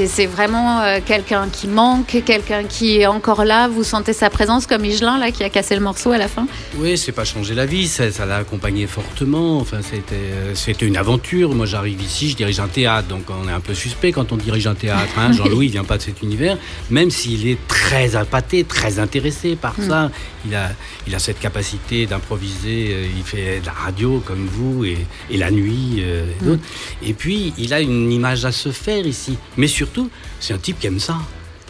[0.07, 3.67] c'est- vraiment euh, quelqu'un qui manque, quelqu'un qui est encore là.
[3.69, 6.47] Vous sentez sa présence comme Higelin, là, qui a cassé le morceau à la fin?
[6.77, 9.59] Oui, c'est pas changer la vie, ça l'a accompagné fortement.
[9.59, 11.55] Enfin, c'était euh, c'était une aventure.
[11.55, 14.37] Moi, j'arrive ici, je dirige un théâtre, donc on est un peu suspect quand on
[14.37, 15.13] dirige un théâtre.
[15.19, 15.33] hein.
[15.39, 16.57] Jean-Louis, il vient pas de cet univers,
[16.91, 20.11] même s'il est très appâté, très intéressé par ça.
[20.47, 20.71] Il a,
[21.07, 22.89] il a cette capacité d'improviser.
[22.93, 24.99] euh, Il fait de la radio comme vous et,
[25.31, 26.63] et la nuit euh, et d'autres.
[27.03, 29.37] Et puis, il a une image à se faire ici.
[29.57, 30.11] Mais surtout,
[30.41, 31.17] c'est un type qui aime ça.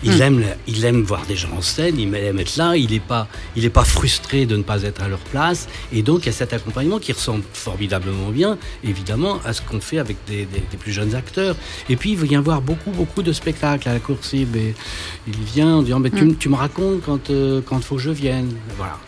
[0.04, 3.00] Il, aime, il aime voir des gens en scène, il aime être là, il n'est
[3.00, 5.66] pas, il est pas frustré de ne pas être à leur place.
[5.92, 9.80] Et donc, il y a cet accompagnement qui ressemble formidablement bien, évidemment, à ce qu'on
[9.80, 11.56] fait avec des, des- des plus jeunes acteurs.
[11.88, 14.56] Et puis, il vient voir beaucoup, beaucoup de spectacles à la Coursive.
[14.56, 14.72] Et
[15.26, 18.10] il vient en disant mais tu, tu me racontes quand il quand faut que je
[18.10, 18.52] vienne.
[18.76, 18.98] Voilà.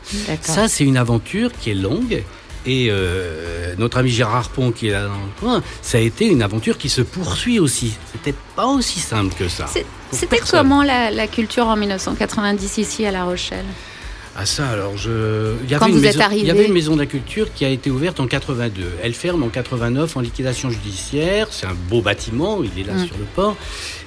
[0.42, 2.24] Ça, c'est une aventure qui est longue.
[2.66, 6.26] Et euh, notre ami Gérard Pont, qui est là dans le coin, ça a été
[6.26, 7.94] une aventure qui se poursuit aussi.
[8.12, 9.66] C'était pas aussi simple que ça.
[10.12, 13.64] C'était comment la, la culture en 1990 ici à La Rochelle?
[14.36, 15.54] Ah ça, alors je...
[15.64, 16.24] Il y, Quand avait vous une êtes maison...
[16.24, 18.84] arrivé il y avait une maison de la culture qui a été ouverte en 82.
[19.02, 21.48] Elle ferme en 89 en liquidation judiciaire.
[21.50, 23.06] C'est un beau bâtiment, il est là Mm.
[23.06, 23.56] sur le port.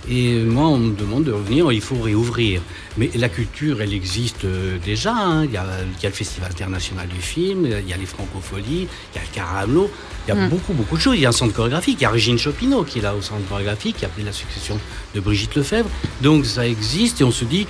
[0.10, 2.62] Et moi, on me demande de revenir, il faut réouvrir.
[2.97, 5.14] Mais la culture, elle existe euh, déjà.
[5.16, 5.45] hein.
[5.45, 5.66] Il, y a,
[5.97, 9.20] il y a le Festival international du film, il y a les francopholies, il y
[9.20, 9.89] a le Caramelot.
[10.28, 10.49] Il y a Mm.
[10.49, 11.16] beaucoup, beaucoup de choses.
[11.16, 11.97] Il y a un centre chorégraphique.
[11.99, 14.32] Il y a Régine Chopineau qui est là au centre chorégraphique, qui a pris la
[14.34, 14.78] succession
[15.16, 15.89] de Brigitte Lefebvre.
[16.22, 17.68] Donc ça existe et on se dit,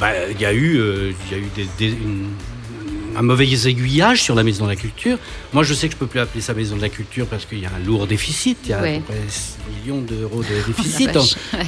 [0.00, 2.28] bah, il y a eu, euh, il y a eu des- des- une-
[3.18, 5.18] un mauvais aiguillage sur la maison de la culture.
[5.52, 7.58] Moi, je sais que je peux plus appeler ça maison de la culture parce qu'il
[7.60, 8.58] y a un lourd déficit.
[8.64, 8.96] Il y a Ouais.
[8.96, 11.10] à peu près 6 millions d'euros de déficit.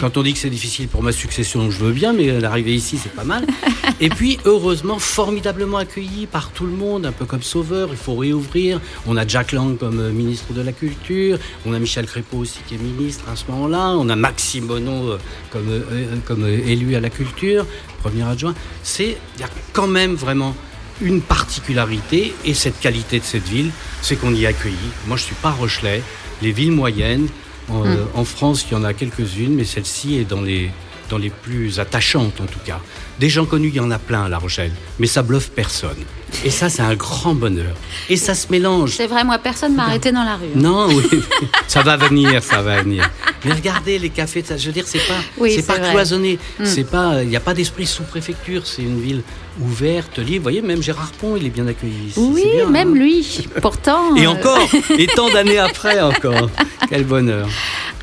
[0.01, 2.99] Quand on dit que c'est difficile pour ma succession, je veux bien, mais l'arrivée ici,
[3.03, 3.47] c'est pas mal.
[4.01, 7.89] Et puis, heureusement, formidablement accueilli par tout le monde, un peu comme sauveur.
[7.91, 8.81] Il faut réouvrir.
[9.07, 11.39] On a Jack Lang comme ministre de la Culture.
[11.67, 13.91] On a Michel Crépeau aussi qui est ministre à ce moment-là.
[13.99, 15.19] On a Maxime Bonneau euh,
[15.51, 17.67] comme, euh, euh, comme élu à la culture,
[18.03, 18.55] premier adjoint.
[18.83, 20.55] C'est, il y a quand même vraiment
[21.01, 23.71] une particularité et cette qualité de cette ville,
[24.03, 24.75] c'est qu'on y est accueilli.
[25.07, 26.03] Moi, je suis pas Rochelais.
[26.43, 27.29] Les villes moyennes,
[27.69, 30.71] en, euh, en France, il y en a quelques-unes, mais celle-ci est dans les,
[31.11, 32.81] dans les plus attachantes en tout cas.
[33.19, 34.71] Des gens connus, il y en a plein à La Rochelle,
[35.01, 35.97] mais ça bluffe personne.
[36.45, 37.75] Et ça, c'est un grand bonheur.
[38.09, 38.93] Et ça se mélange.
[38.93, 40.47] C'est vrai, moi, personne m'a arrêté dans la rue.
[40.55, 41.03] Non, oui,
[41.67, 43.11] ça va venir, ça va venir.
[43.45, 45.91] Mais regardez les cafés, je veux dire, c'est pas, Oui, c'est pas vrai.
[45.91, 46.65] cloisonné, Mm.
[46.65, 49.23] c'est pas, il n'y a pas d'esprit sous-préfecture, c'est une ville
[49.63, 50.37] ouverte, libre.
[50.39, 52.21] Vous voyez, même Gérard Pont, il est bien accueilli ici.
[52.21, 52.99] Oui, bien, même hein.
[52.99, 53.47] lui.
[53.61, 54.15] Pourtant.
[54.17, 54.59] Et euh, encore,
[54.99, 56.51] et tant d'années après encore.
[56.89, 57.49] Quel bonheur.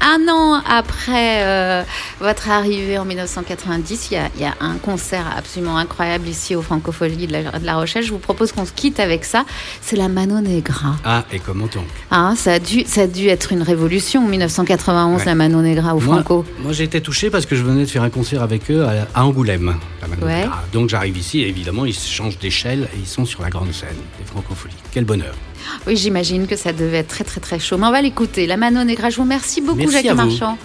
[0.01, 1.83] Un an après euh,
[2.19, 6.55] votre arrivée en 1990, il y, a, il y a un concert absolument incroyable ici
[6.55, 8.03] au Francophonie de la, de la Rochelle.
[8.03, 9.45] Je vous propose qu'on se quitte avec ça.
[9.81, 10.97] C'est la Mano Negra.
[11.05, 11.85] Ah, et comment donc?
[12.11, 15.25] Hein, ça, a dû, ça a dû être une révolution, 1991, Ouais.
[15.25, 16.45] la Mano Negra au Moi, Franco.
[16.61, 19.07] moi j'ai été touché parce que je venais de faire un concert avec eux à,
[19.19, 19.75] à Angoulême.
[20.21, 20.41] Ouais.
[20.43, 20.63] Negra.
[20.71, 23.95] Donc j'arrive ici et évidemment ils changent d'échelle et ils sont sur la grande scène
[24.19, 24.73] des francopholies.
[24.91, 25.35] Quel bonheur.
[25.87, 27.77] Oui, j'imagine que ça devait être très très très chaud.
[27.77, 28.47] Mais on va l'écouter.
[28.47, 30.15] La Mano Negra, je vous remercie beaucoup, Merci Jacques.
[30.15, 30.57] Marchand.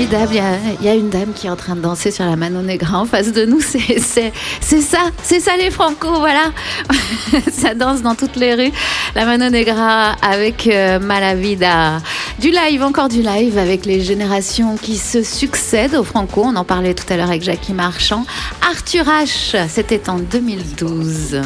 [0.00, 0.04] Il
[0.84, 3.04] y, a, une dame qui est en train de danser sur la Mano Negra en
[3.04, 3.60] face de nous.
[3.60, 6.52] C'est ça, c'est ça les Franco, voilà.
[7.52, 8.72] ça danse dans toutes les rues.
[9.16, 12.00] La Mano Negra avec euh, Malavida.
[12.38, 16.42] Du live, encore du live avec les générations qui se succèdent au Franco.
[16.44, 18.24] On en parlait tout à l'heure avec Jackie Marchand.
[18.62, 21.40] Arthur H, c'était en 2012.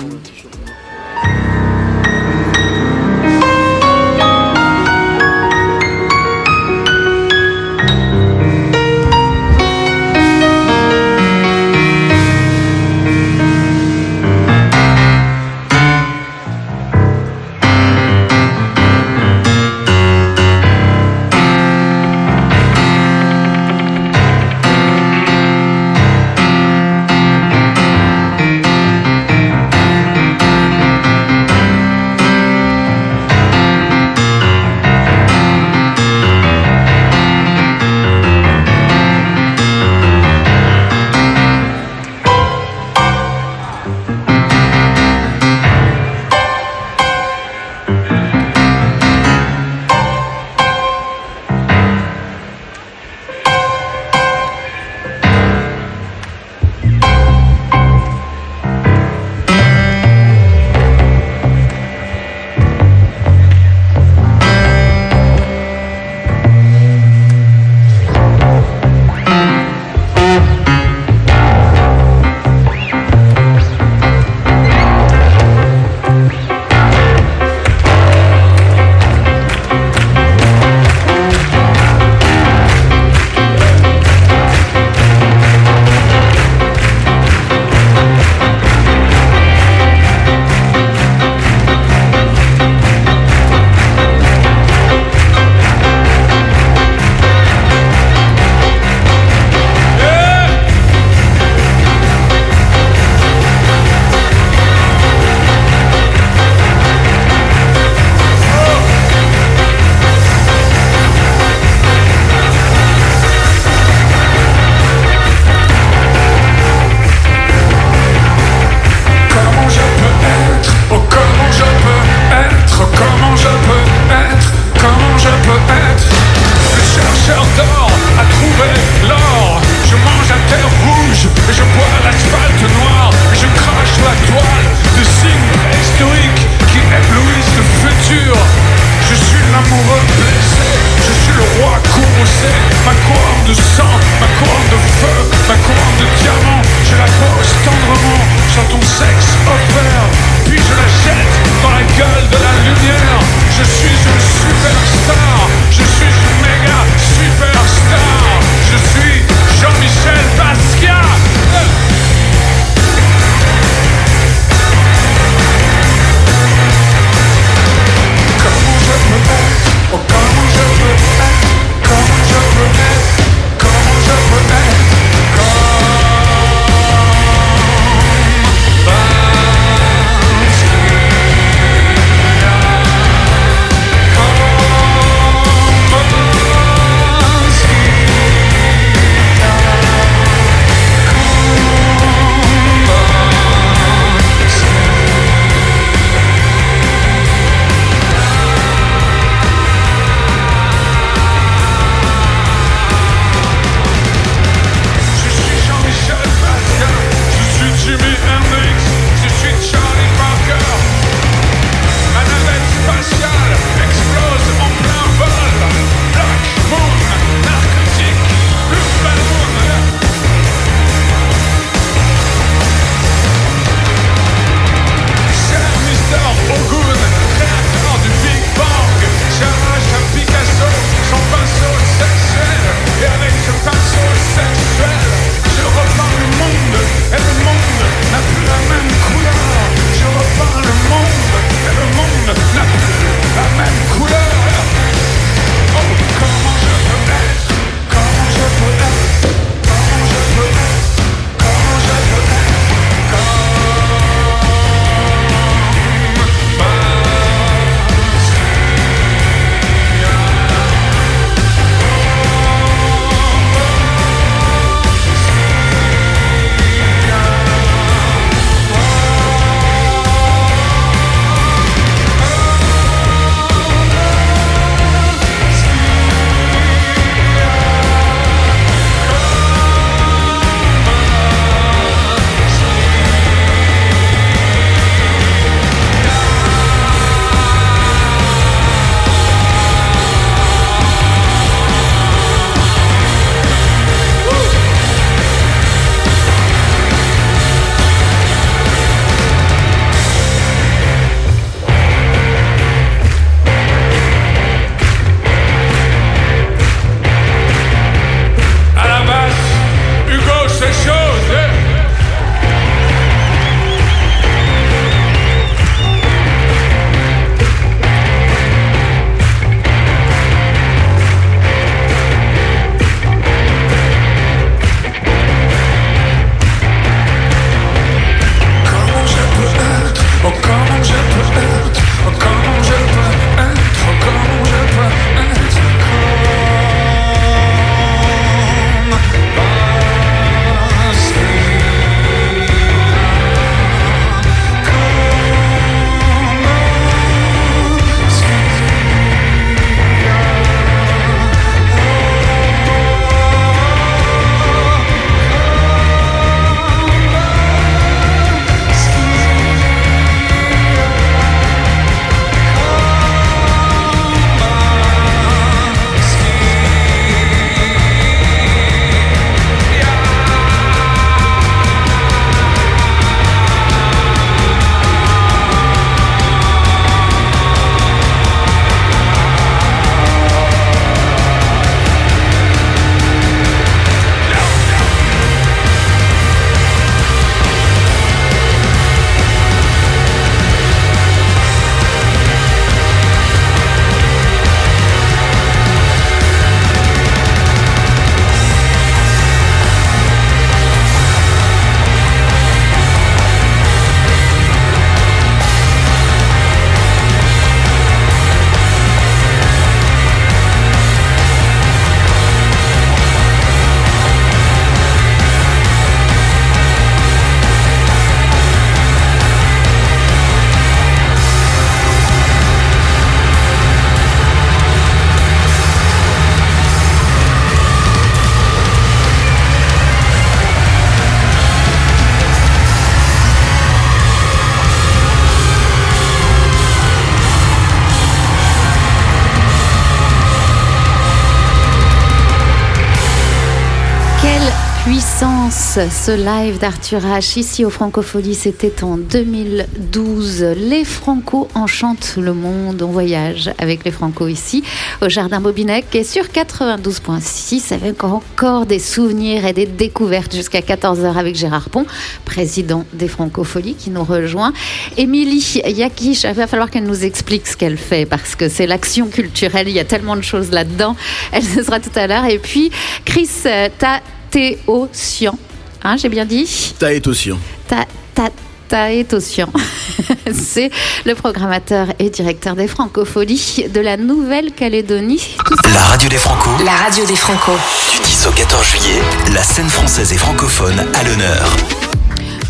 [445.74, 450.44] Ce live d'Arthur H ici au Francophonie, c'était en 2012.
[450.58, 452.82] Les Franco enchantent le monde.
[452.82, 454.62] On voyage avec les Franco ici
[455.00, 461.16] au Jardin Bobinec et sur 92.6 avec encore des souvenirs et des découvertes jusqu'à 14h
[461.16, 461.86] avec Gérard Pont,
[462.26, 464.52] président des Francopholies qui nous rejoint.
[464.98, 469.06] Émilie Yakish, il va falloir qu'elle nous explique ce qu'elle fait parce que c'est l'action
[469.06, 469.68] culturelle.
[469.68, 470.96] Il y a tellement de choses là-dedans.
[471.32, 472.26] Elle sera tout à l'heure.
[472.26, 472.70] Et puis
[473.06, 475.38] Chris euh, Tateosian,
[475.84, 477.38] hein, j'ai bien dit Taétosian.
[477.68, 478.28] Ta, ta.
[480.32, 480.70] C'est
[481.04, 485.36] le programmateur et directeur des Francopholies de la Nouvelle-Calédonie.
[485.74, 487.52] La radio des Franco, La radio des Franco.
[487.92, 489.02] du 10 au 14 juillet,
[489.34, 491.44] la scène française et francophone à l'honneur.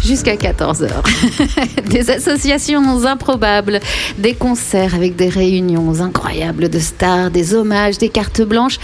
[0.05, 0.91] Jusqu'à 14h.
[1.89, 3.79] des associations improbables,
[4.19, 8.79] des concerts avec des réunions incroyables de stars, des hommages, des cartes blanches.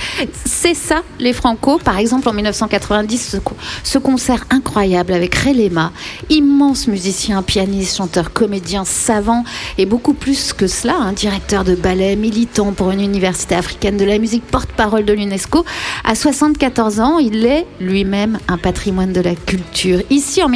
[0.45, 1.79] C'est ça, les Franco.
[1.83, 5.91] Par exemple, en 1990, ce, co- ce concert incroyable avec Relema,
[6.31, 9.43] immense musicien, pianiste, chanteur, comédien, savant
[9.77, 14.05] et beaucoup plus que cela, un directeur de ballet, militant pour une université africaine de
[14.05, 15.65] la musique, porte-parole de l'UNESCO.
[16.05, 20.01] À 74 ans, il est lui-même un patrimoine de la culture.
[20.11, 20.49] Ici, en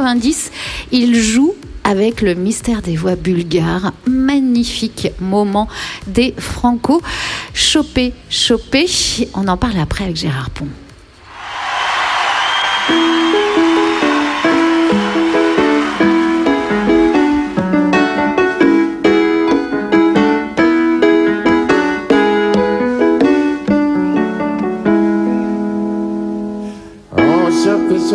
[0.00, 0.50] 1990,
[0.92, 3.92] il joue avec le mystère des voix bulgares.
[4.06, 5.68] Magnifique moment
[6.06, 7.02] des Franco.
[7.52, 8.86] Chopé, chopé.
[9.34, 10.68] On en parle après avec Gérard Pont.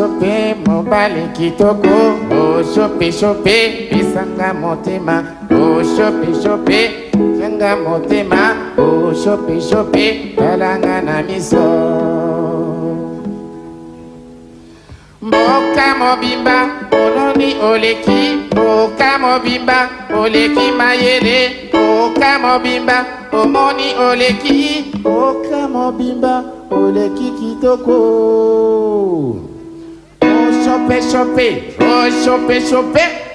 [0.07, 1.87] Chope chope mobali kitoko
[2.31, 11.23] Oh chope chope bisanga motema Oh chope chope changa motema Oh chope chope talanga na
[11.23, 11.67] miso.
[15.21, 19.89] Mboka mobimba oloni oleki Mboka mobimba
[20.19, 27.97] oleki mayele Mboka mobimba omoni oleki Mboka mobimba oleki kitoko
[30.87, 33.26] choper, choper, oh choper, choper.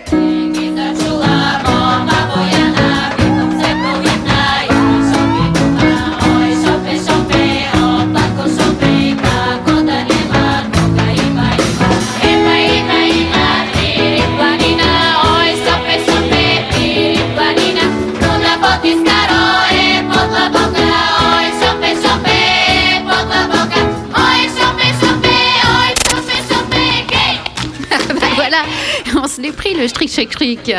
[29.40, 30.72] L'est pris le strict cric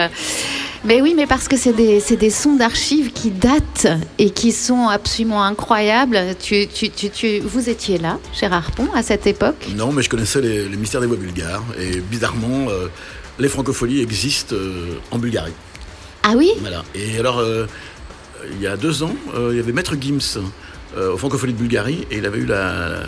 [0.86, 3.88] Mais oui, mais parce que c'est des, c'est des sons d'archives qui datent
[4.20, 6.20] et qui sont absolument incroyables.
[6.42, 10.10] Tu, tu, tu, tu- vous étiez là, Gérard Pont, à cette époque Non, mais je
[10.10, 11.64] connaissais les, les mystères des voix bulgares.
[11.80, 12.88] Et bizarrement, euh,
[13.40, 15.54] les francopholies existent euh, en Bulgarie.
[16.24, 16.52] Ah oui?
[16.60, 16.84] Voilà.
[16.96, 17.66] Et alors, euh,
[18.52, 20.38] il y a deux ans, euh, il y avait Maître Gims
[20.98, 22.06] euh, aux francopholies de Bulgarie.
[22.12, 23.04] Et il avait eu la,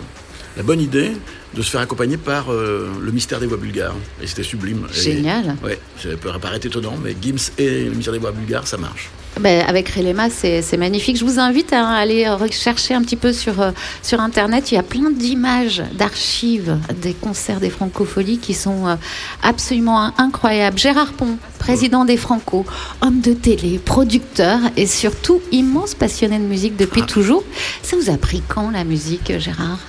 [0.55, 1.11] la bonne idée
[1.55, 3.95] de se faire accompagner par euh, le mystère des voix bulgares.
[4.21, 4.87] Et c'était sublime.
[4.95, 5.55] Et- Génial.
[5.63, 9.09] Ouais, ça peut paraître étonnant, mais Gims et le mystère des voix bulgares, ça marche.
[9.39, 11.17] Ben, avec Relema, c'est magnifique.
[11.17, 14.71] Je vous invite à aller rechercher un petit peu sur, euh, sur Internet.
[14.71, 18.95] Il y a plein d'images, d'archives des concerts des Francopholies qui sont euh,
[19.43, 20.77] absolument incroyables.
[20.77, 22.65] Gérard Pont, président des Franco,
[23.01, 27.43] homme de télé, producteur et surtout immense passionné de musique depuis toujours.
[27.83, 29.79] Ça vous a pris quand la musique, Gérard?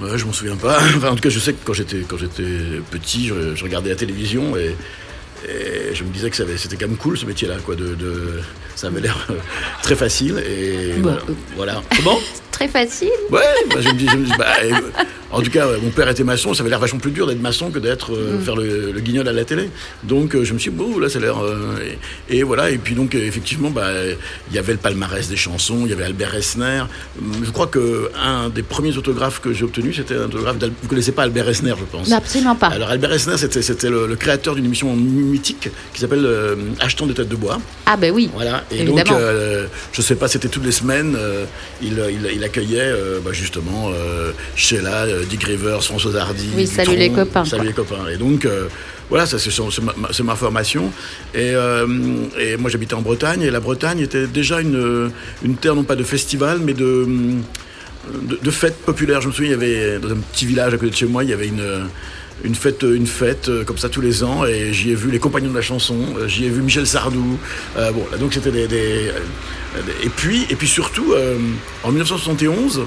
[0.00, 0.78] Ouais, je m'en souviens pas.
[0.96, 3.90] Enfin, en tout cas, je sais que quand j'étais quand j'étais petit, je, je regardais
[3.90, 4.74] la télévision et,
[5.48, 7.74] et je me disais que c'était quand même cool ce métier-là, quoi.
[7.76, 8.40] De, de-
[8.76, 9.34] ça avait l'air euh,
[9.82, 11.10] très facile et Bon.
[11.10, 11.22] voilà.
[11.56, 11.82] voilà.
[11.96, 12.18] Comment
[12.60, 13.08] Très facile.
[13.30, 13.40] Ouais.
[13.70, 14.70] bah, je me dis, je me dis, bah, euh,
[15.32, 16.52] en tout cas, mon père était maçon.
[16.52, 18.42] Ça avait l'air vachement plus dur d'être maçon que d'être euh, Mm.
[18.42, 19.70] faire le, le guignol à la télé.
[20.02, 21.42] Donc, euh, je me suis dit, bon, là, ça a l'air.
[21.42, 21.78] euh,
[22.28, 22.68] et, et voilà.
[22.70, 23.88] Et puis donc, effectivement, bah,
[24.50, 25.80] il y avait le palmarès des chansons.
[25.84, 26.82] Il y avait Albert Resner.
[27.18, 30.56] Hum, Je crois que un des premiers autographes que j'ai obtenu, c'était un autographe.
[30.82, 32.12] Vous connaissez pas Albert Resner, je pense?
[32.12, 32.66] Absolument pas.
[32.66, 36.28] Alors Albert Resner, c'était, le, le créateur d'une émission mythique qui s'appelle
[36.78, 37.58] Achetant des têtes de bois.
[37.86, 38.28] Ah ben oui.
[38.34, 38.64] Voilà.
[38.70, 39.18] Et Évidemment.
[39.18, 41.16] donc, je sais pas, c'était toutes les semaines,
[41.82, 46.48] il, il, il accueillait euh, bah, justement euh, Sheila, euh, Dick Rivers, Françoise Hardy.
[46.56, 47.84] Oui, salut les copains, Salut quoi.
[47.84, 48.08] les copains.
[48.12, 48.66] Et donc, euh,
[49.08, 49.50] voilà, ça c'est,
[49.82, 49.94] ma,
[50.24, 50.90] ma formation.
[51.34, 51.86] Et, euh,
[52.38, 55.10] et moi j'habitais en Bretagne, et la Bretagne était déjà une,
[55.44, 57.06] une terre non pas de festival, mais de,
[58.30, 59.20] de, de fêtes populaires.
[59.20, 61.22] Je me souviens, il y avait dans un petit village à côté de chez moi,
[61.24, 61.62] il y avait une
[62.44, 65.18] une fête, une fête euh, comme ça tous les ans, et j'y ai vu les
[65.18, 67.38] compagnons de la chanson, euh, j'y ai vu Michel Sardou.
[67.76, 67.90] Euh,
[70.02, 71.14] et puis et puis surtout
[71.84, 72.82] en 1971,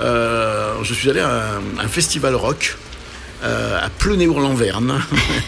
[0.00, 2.76] euh, je suis allé à un festival rock
[3.44, 5.00] euh, à Plonéour-Lanverne,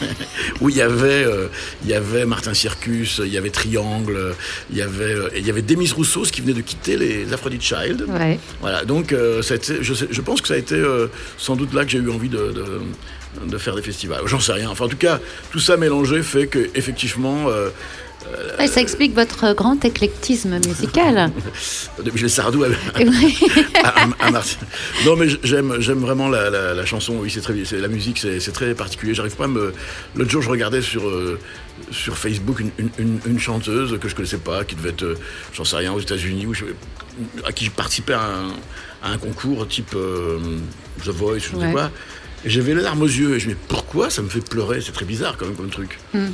[0.61, 1.47] où il y avait, euh,
[1.83, 4.35] il y avait Martin Circus, il y avait Triangle,
[4.71, 7.33] il y avait, euh, et il y avait Demis Roussos qui venait de quitter les
[7.33, 8.05] Aphrodite Child.
[8.09, 8.39] Ouais.
[8.61, 11.07] Voilà, donc euh, ça a été- je, sais- je pense que ça a été euh,
[11.37, 14.23] sans doute là que j'ai eu envie de, de, de faire des festivals.
[14.27, 14.69] J'en sais rien.
[14.71, 15.21] Enfin, en tout cas,
[15.51, 17.69] tout ça mélangé fait que effectivement, euh,
[18.59, 21.31] Ouais, ça explique votre grand éclectisme musical.
[22.03, 22.69] de Michel Sardou à,
[23.85, 24.59] à- à- à Marseille.
[25.07, 27.15] Non, mais j'aime, j'aime vraiment la, la- la chanson.
[27.21, 29.15] Oui, c'est très, c'est, la musique, c'est, c'est très particulier.
[29.15, 29.73] J'arrive pas à me.
[30.17, 31.39] L'autre jour, je regardais sur euh,
[31.93, 35.15] sur Facebook une, une- une- une chanteuse que je connaissais pas, qui devait être, euh,
[35.55, 36.53] j'en sais rien, aux États-Unis, ou
[37.45, 38.49] à qui je participais à un,
[39.03, 40.39] à un concours type euh,
[41.05, 41.73] The Voice, je ne sais Ouais.
[41.73, 41.91] quoi.
[42.49, 43.37] J'avais les larmes aux yeux.
[43.37, 44.81] Et je me dis, pourquoi ça me fait pleurer?
[44.81, 45.99] C'est très bizarre quand même comme truc.
[46.15, 46.29] Hmm.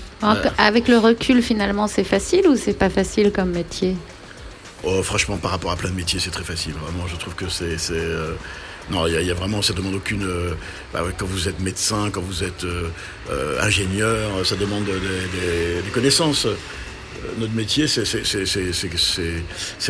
[0.58, 3.96] Avec le recul, finalement, c'est facile ou c'est pas facile comme métier?
[4.82, 6.72] Oh, franchement, par rapport à plein de métiers, c'est très facile.
[6.72, 7.76] Vraiment, je trouve que c'est.
[7.92, 8.32] euh,
[8.90, 10.24] Non, il y, a- il y a vraiment, ça demande aucune.
[10.24, 10.52] euh,
[10.92, 12.88] bah ouais, quand vous êtes médecin, quand vous êtes euh,
[13.30, 16.44] euh, ingénieur, ça demande des, des- des connaissances.
[16.44, 16.54] Euh,
[17.38, 18.02] Notre métier, c'est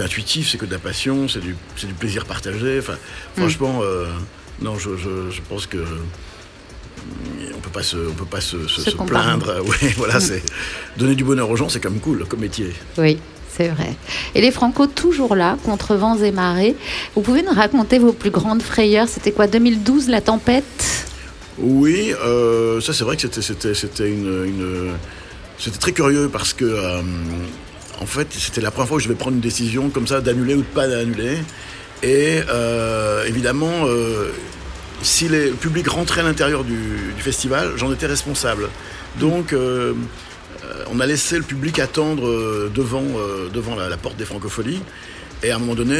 [0.02, 2.78] intuitif, c'est que de la passion, c'est du, du plaisir partagé.
[2.78, 2.96] Enfin,
[3.36, 4.06] franchement, euh,
[4.62, 5.78] non, je, je- je pense que.
[7.55, 9.24] On peut pas se, on peut pas se, se- Se se comparer.
[9.38, 9.55] plaindre.
[9.96, 10.42] Voilà, c'est
[10.96, 12.72] donner du bonheur aux gens, c'est quand même cool comme métier.
[12.98, 13.18] Oui,
[13.55, 13.94] c'est vrai.
[14.34, 16.76] Et les Franco, toujours là, contre vents et marées.
[17.14, 19.09] Vous pouvez nous raconter vos plus grandes frayeurs?
[19.09, 21.07] C'était quoi, 2012, la tempête?
[21.59, 24.92] Oui, euh, ça c'est vrai que c'était une, une-
[25.59, 27.00] c'était très curieux parce que euh,
[28.00, 30.55] en fait c'était la première fois où je vais prendre une décision comme ça d'annuler
[30.55, 31.38] ou de pas d'annuler
[32.05, 34.30] et euh, évidemment euh,
[35.02, 38.68] si le public rentrait à l'intérieur du, festival j'en étais responsable
[39.18, 39.94] donc euh,
[40.90, 42.22] on a laissé le public attendre
[42.74, 43.05] devant,
[43.52, 44.80] devant la, la porte des francopholies.
[45.42, 45.98] Et à un moment donné,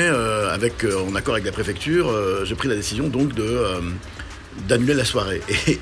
[0.50, 2.11] avec, en accord avec la préfecture,
[2.44, 3.59] j'ai pris la décision donc de,
[4.68, 5.40] d'annuler la soirée.
[5.66, 5.78] Et,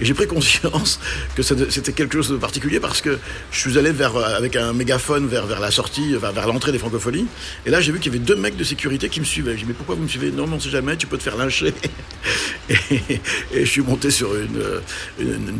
[0.00, 1.00] j'ai pris conscience
[1.34, 3.18] que c'était quelque chose de particulier parce que
[3.52, 6.72] je suis allé vers, euh, avec un mégaphone vers, vers la sortie, vers, vers l'entrée
[6.72, 7.26] des francopholies.
[7.66, 9.52] Et là, j'ai vu qu'il y avait deux mecs de sécurité qui me suivaient.
[9.52, 10.30] J'ai dit, mais pourquoi vous me suivez?
[10.30, 11.74] Non, mais on sait jamais, tu peux te faire lyncher.
[12.90, 13.20] Et,
[13.52, 14.80] je suis monté sur une, euh,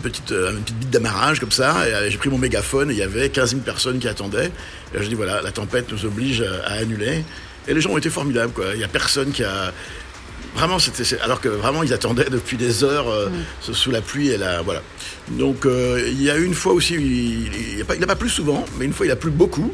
[0.03, 1.89] petite, euh, une petite bite d'amarrage comme ça.
[1.89, 4.51] Et euh, j'ai pris mon mégaphone et il y avait 15 000 personnes qui attendaient.
[4.95, 7.25] Et je dis, voilà, la tempête nous oblige à, à annuler.
[7.69, 8.67] Et les gens ont été formidables, quoi.
[8.73, 9.73] Il n'y a personne qui a.
[10.57, 11.05] Vraiment, c'était.
[11.21, 13.29] Alors que vraiment, ils attendaient depuis des heures euh,
[13.61, 14.63] sous- sous la pluie et la.
[14.63, 14.83] Voilà.
[15.31, 18.65] Donc, euh, il y a eu une fois aussi, il n'a pas, pas plu souvent,
[18.79, 19.73] mais une fois, il a plu beaucoup.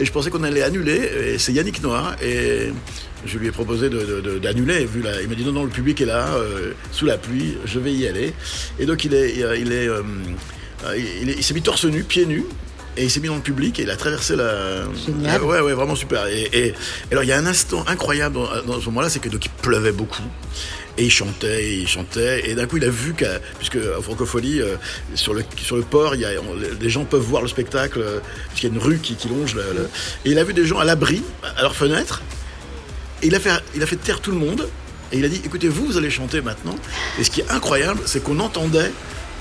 [0.00, 1.10] Et je pensais qu'on allait annuler.
[1.34, 2.16] Et c'est Yannick Noir.
[2.22, 2.68] Et
[3.26, 4.84] je lui ai proposé d'annuler.
[4.86, 7.56] Vu la- il m'a dit non, non, le public est là, euh, sous la pluie,
[7.64, 8.32] je vais y aller.
[8.78, 9.34] Et donc, il est.
[9.36, 9.88] Il est,
[10.96, 12.44] il, est- il s'est mis torse nu, pieds nus.
[12.98, 14.82] Et il s'est mis dans le public et il a traversé la.
[15.06, 15.40] Génial.
[15.40, 16.26] la- ouais, ouais, vraiment super.
[16.26, 16.74] Et, et- et
[17.12, 19.50] alors, il y a un instant incroyable dans, dans ce moment-là, c'est que donc il
[19.62, 20.22] pleuvait beaucoup.
[20.96, 22.50] Et il chantait, et il chantait.
[22.50, 23.38] Et d'un coup, il a vu qu'à.
[23.58, 24.74] Puisque à Francophonie, euh,
[25.14, 28.00] sur, le, sur le port, il y a, on- les gens peuvent voir le spectacle,
[28.02, 28.18] euh,
[28.48, 29.54] parce qu'il y a une rue qui, qui longe.
[29.54, 29.88] le- le-
[30.24, 31.22] et il a vu des gens à l'abri,
[31.56, 32.20] à leurs fenêtres.
[33.22, 34.68] Et il a, fait, il a fait taire tout le monde.
[35.12, 36.74] Et il a dit écoutez, vous, vous allez chanter maintenant.
[37.20, 38.90] Et ce qui est incroyable, c'est qu'on entendait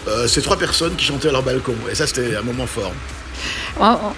[0.08, 1.76] euh, ces trois personnes qui chantaient à leur balcon.
[1.92, 2.94] Et ça, c'était un moment fort.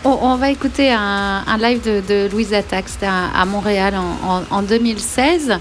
[0.04, 2.54] On, va écouter un, live de, de Louise
[3.04, 5.58] à, Montréal en, en- en 2016.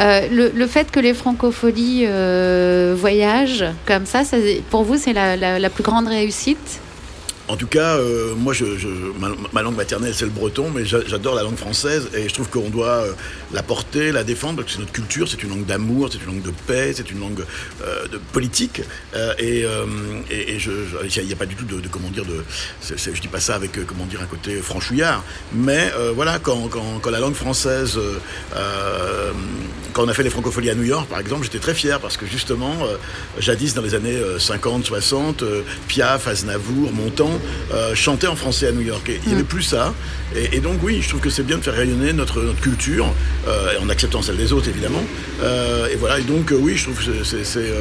[0.00, 4.22] Euh, le, fait que les francopholies euh, voyagent comme ça,
[4.70, 6.80] pour vous, c'est la plus grande réussite?
[7.48, 8.88] En tout cas, euh, moi, je, je-
[9.54, 12.48] ma, langue maternelle, c'est le breton, mais j'a- j'adore la langue française et je trouve
[12.50, 13.12] qu'on doit euh,
[13.54, 16.26] la porter, la défendre, parce que c'est notre culture, c'est une langue d'amour, c'est une
[16.26, 17.42] langue de paix, c'est une langue
[17.82, 18.82] euh, de politique.
[19.14, 19.86] euh, et euh,
[20.30, 20.70] et, et je-
[21.18, 22.44] il n'y a, pas du tout de, de- comment dire, de,
[22.82, 25.24] c'est- c'est- je dis pas ça avec, comment dire, un côté franchouillard,
[25.54, 27.98] mais voilà, quand, quand- quand la langue française,
[29.94, 32.16] quand on a fait les francopholies à New York, par exemple, j'étais très fier parce
[32.16, 32.76] que justement,
[33.38, 37.37] jadis, dans les années euh, 50, 60, euh, Piaf, Aznavour, Montand
[37.72, 39.08] euh, chantaient en français à New York.
[39.08, 39.94] Et il n'y avait plus ça.
[40.36, 43.12] Et, et donc, oui, je trouve que c'est bien de faire rayonner notre, notre culture,
[43.46, 45.02] euh, en acceptant celle des autres, évidemment.
[45.42, 47.72] Euh, et voilà, et donc, oui, je trouve que c'est,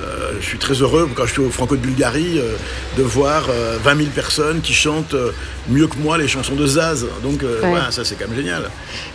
[0.00, 2.54] euh, je suis très heureux quand je suis au Franco de Bulgarie euh,
[2.96, 5.30] de voir euh, 20 000 personnes qui chantent euh,
[5.68, 7.06] mieux que moi les chansons de Zaz.
[7.22, 7.48] Donc Ouais.
[7.68, 8.62] voilà, ça c'est quand même génial.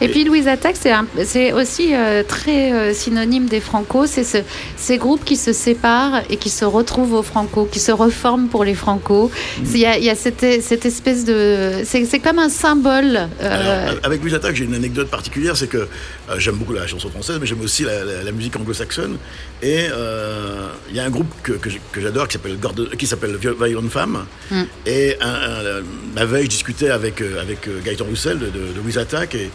[0.02, 1.94] Et puis Louise Attaque, c'est aussi
[2.28, 4.06] très synonyme des Franco.
[4.08, 4.44] C'est ce-
[4.78, 8.64] ces groupes qui se séparent et qui se retrouvent aux Franco, qui se reforment pour
[8.64, 9.32] les Franco.
[9.62, 11.82] Il y a, il y a cette, cette espèce de.
[11.86, 13.28] C'est comme un symbole.
[13.42, 15.88] Alors, avec Louise Attaque, j'ai une anecdote particulière, c'est que
[16.30, 19.18] euh, j'aime beaucoup la chanson française, mais j'aime aussi la, la- la musique anglo-saxonne.
[19.62, 21.54] Et euh, il y a un groupe que,
[21.98, 22.58] j'adore qui s'appelle
[22.98, 24.26] qui s'appelle Vi- Violent Femme.
[24.52, 24.64] Mm.
[24.88, 25.84] Et un- un-
[26.16, 29.50] ma veille, je discutais avec, euh, avec Gaëtan Roussel de, de, de Louise Attaque et,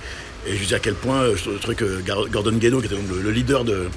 [0.46, 2.00] et je disais à quel point je trouvais que
[2.30, 3.88] Gordon Geno, qui était donc le, le leader de,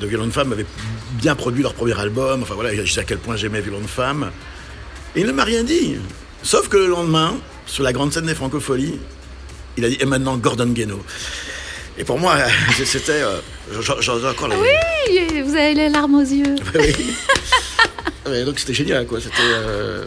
[0.00, 0.66] de Violon de Femme avaient
[1.12, 2.42] bien produit leur premier album.
[2.42, 4.30] Enfin voilà, je sais à quel point j'aimais Violon de Femme.
[5.14, 5.96] Et il ne m'a rien dit.
[6.42, 7.36] Sauf que le lendemain,
[7.66, 8.98] sur la grande scène des Francopholies,
[9.76, 11.00] il a dit, et maintenant Gordon Geno.
[11.98, 12.36] Et pour moi,
[12.84, 13.12] c'était.
[13.12, 13.38] euh,
[13.80, 14.56] j'en- j'en ai encore les.
[14.56, 16.54] Oui, vous avez les larmes aux yeux.
[16.74, 18.32] Oui.
[18.32, 19.18] Ouais, donc c'était génial, quoi.
[19.22, 19.36] C'était.
[19.40, 20.04] Euh...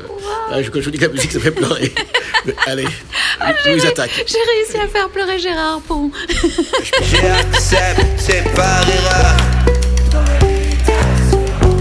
[0.52, 1.92] ah, je- quand je vous dis que la musique, ça fait pleurer.
[2.46, 2.88] Mais allez,
[3.66, 4.12] Louise attaque.
[4.28, 6.12] J'ai réussi à faire pleurer Gérard Pont.
[7.02, 9.36] J'accepte par erreur.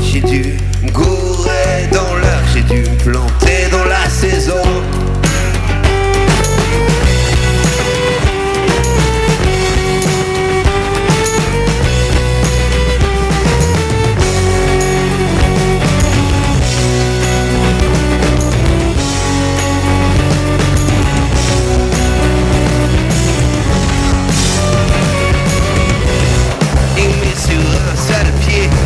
[0.03, 4.63] J'ai dû me gourer dans l'heure, j'ai dû me planter dans la saison.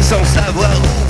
[0.04, 1.03] Sans savoir où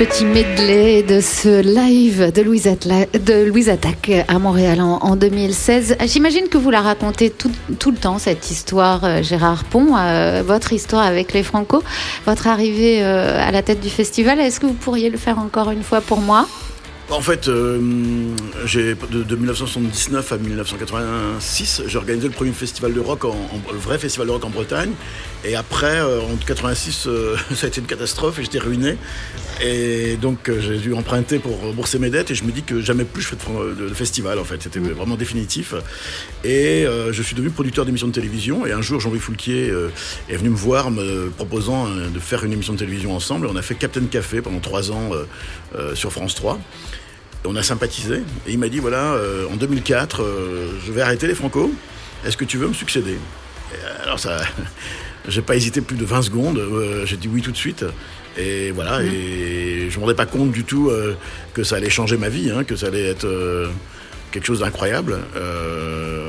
[0.00, 2.42] petit medley de ce live de
[3.44, 5.96] Louise, Attaque à Montréal en, en 2016.
[6.06, 7.50] J'imagine que vous la racontez tout,
[7.90, 11.82] le temps, cette histoire, euh, Gérard Pont, euh, votre histoire avec les Franco,
[12.24, 14.40] votre arrivée euh, à la tête du festival.
[14.40, 16.48] Est-ce que vous pourriez le faire encore une fois pour moi?
[17.10, 17.78] En fait, de,
[19.12, 23.34] de 1979 à 1986, j'ai organisé le premier festival de rock, en-
[23.70, 24.92] le vrai festival de rock en Bretagne.
[25.44, 28.96] Et après, euh, en 86, euh, ça a été une catastrophe et j'étais ruiné.
[29.62, 32.30] Et donc, euh, j'ai dû emprunter pour rembourser mes dettes.
[32.30, 34.38] Et je me dis que jamais plus je ferai de, festival.
[34.38, 35.74] En fait, c'était vraiment définitif.
[36.44, 38.66] Et je suis devenu producteur d'émissions de télévision.
[38.66, 39.72] Et un jour, Jean-Louis Foulquier
[40.28, 43.46] est venu me voir, me proposant de faire une émission de télévision ensemble.
[43.46, 45.10] Et on a fait Captain Café pendant trois ans
[45.94, 46.58] sur France 3.
[47.44, 48.22] Et on a sympathisé.
[48.46, 49.16] Et il m'a dit voilà,
[49.50, 51.72] en 2004, euh, je vais arrêter les Franco.
[52.24, 53.16] Est-ce que tu veux me succéder?
[54.04, 54.38] Alors ça,
[55.28, 56.58] j'ai pas hésité plus de 20 secondes.
[56.58, 57.84] euh, j'ai dit oui tout de suite.
[58.38, 59.02] Et voilà.
[59.02, 61.14] Et je me rendais pas compte du tout euh,
[61.52, 63.68] que ça allait changer ma vie, hein, que ça allait être euh,
[64.30, 65.18] quelque chose d'incroyable.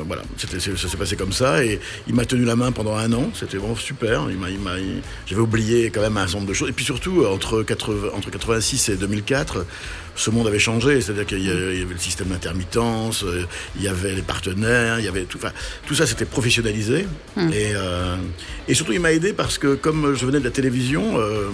[0.08, 1.64] Voilà, C'était- ça s'est passé comme ça.
[1.64, 3.30] Et il m'a tenu la main pendant un an.
[3.34, 4.28] C'était vraiment super.
[4.30, 6.70] Il m'a, il m'a- il- J'avais oublié quand même un certain nombre de choses.
[6.70, 9.66] Et puis surtout, entre, 80 entre 86 et 2004,
[10.22, 11.02] ce monde avait changé.
[11.02, 13.46] C'est-à-dire qu'il y avait, il y avait le système d'intermittence, euh,
[13.76, 15.38] il y avait les partenaires, il y avait tout.
[15.38, 15.52] Enfin,
[15.88, 17.06] tout ça s'était professionnalisé.
[17.38, 18.16] Et, euh,
[18.68, 21.20] et surtout, il m'a aidé parce que comme je venais de la télévision.
[21.20, 21.50] euh,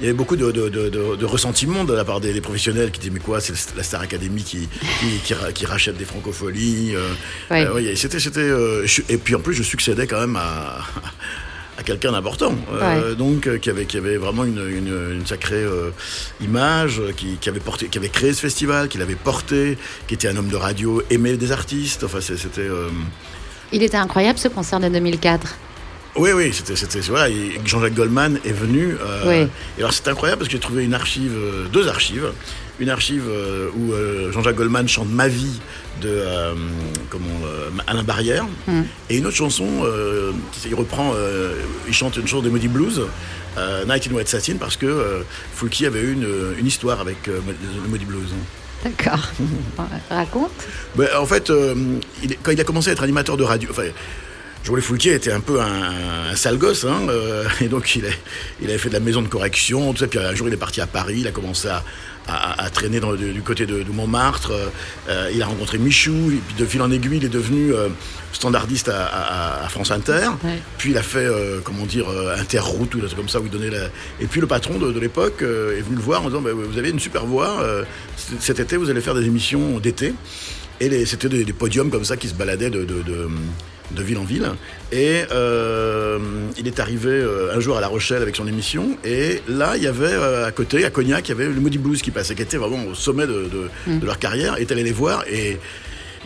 [0.00, 2.98] il y avait beaucoup de, de, de, ressentiment de la part des, des professionnels qui
[2.98, 4.68] disaient mais quoi c'est la Star Academy qui,
[4.98, 7.08] qui, qui, ra- qui rachète des francopholies euh,
[7.52, 7.86] Oui.
[7.86, 10.80] euh, c'était c'était euh, et puis en plus je succédais quand même à
[11.78, 15.56] à quelqu'un d'important euh, donc euh, qui avait qui avait vraiment une, une, une sacrée
[15.56, 15.90] euh,
[16.40, 19.76] image qui, qui avait porté qui avait créé ce festival qui l'avait porté
[20.06, 22.68] qui était un homme de radio aimé des artistes enfin c'était
[23.72, 25.56] Il était incroyable ce concert de 2004.
[26.16, 27.34] oui, oui, c'était, c'était, voilà,
[27.64, 28.96] Jean-Jacques Goldman est venu.
[29.26, 29.48] Oui.
[29.76, 31.36] Et alors c'est incroyable parce que j'ai trouvé une archive,
[31.72, 32.30] deux archives,
[32.80, 35.60] une archive euh, où euh, Jean-Jacques Goldman chante Ma vie
[36.02, 36.54] de euh,
[37.10, 38.82] comment, euh, Alain Barrière, Mm.
[39.10, 41.12] et une autre chanson, euh, qui- il reprend,
[41.86, 43.02] il chante une chanson des Moody Blues.
[43.86, 45.22] Night in White Satin parce que
[45.54, 46.26] Foulky avait eu une,
[46.58, 47.40] une histoire avec le
[47.88, 48.26] Moody Blues.
[48.82, 49.30] D'accord.
[50.10, 50.50] Raconte.
[50.96, 51.52] Ben, en fait,
[52.24, 53.84] il quand il a commencé à être animateur de radio, enfin,
[54.64, 58.18] Joël Foulquier était un peu un, un sale gosse, hein, euh, et donc il, est-
[58.62, 60.58] il avait fait de la maison de correction, tout ça, puis un jour il est
[60.58, 61.84] parti à Paris, il a commencé à,
[62.26, 64.52] à- à traîner dans, du, du côté de, de Montmartre,
[65.10, 67.88] euh, il a rencontré Michou, et puis de fil en aiguille, il est devenu euh,
[68.32, 70.58] standardiste à, à- à France Inter, Ouais.
[70.78, 73.44] puis il a fait, euh, comment dire, euh, Interroute, ou des trucs comme ça, où
[73.44, 73.84] il donnait la...
[74.18, 76.52] Et puis le patron de, de l'époque euh, est venu le voir en disant, Ben,
[76.54, 77.84] vous avez une super voix, euh,
[78.40, 80.14] cet été vous allez faire des émissions d'été.
[80.80, 83.28] Et c'était des, des podiums comme ça qui se baladaient de, de, de,
[83.90, 84.48] de ville en ville.
[84.92, 86.18] Et euh,
[86.58, 88.96] il est arrivé euh, un jour à La Rochelle avec son émission.
[89.04, 91.78] Et là, il y avait euh, à côté, à Cognac, il y avait le Moody
[91.78, 93.48] Blues qui passait, qui était vraiment au sommet de,
[93.86, 94.54] de- de leur carrière.
[94.58, 95.58] Il est allé les voir et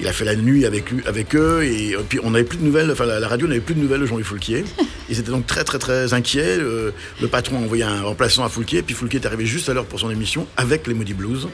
[0.00, 1.64] il a fait la nuit avec, lui- avec eux.
[1.64, 4.00] Et, puis on n'avait plus de nouvelles, enfin la, la radio n'avait plus de nouvelles
[4.00, 4.64] de Jean-Louis Foulquier.
[5.10, 6.58] Ils étaient donc très très très inquiets.
[6.58, 6.92] Le
[7.30, 8.82] patron a envoyé un remplaçant à Foulquier.
[8.82, 11.48] Puis Foulquier est arrivé juste à l'heure pour son émission avec les Moody Blues.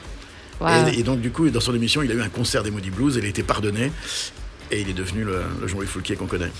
[0.60, 0.68] Wow.
[0.92, 2.90] Et, et donc, du coup, dans son émission, il a eu un concert des Moody
[2.90, 3.90] Blues, il a été pardonné,
[4.74, 6.50] et il est devenu le, le Jean-Louis Foulquier qu'on connaît.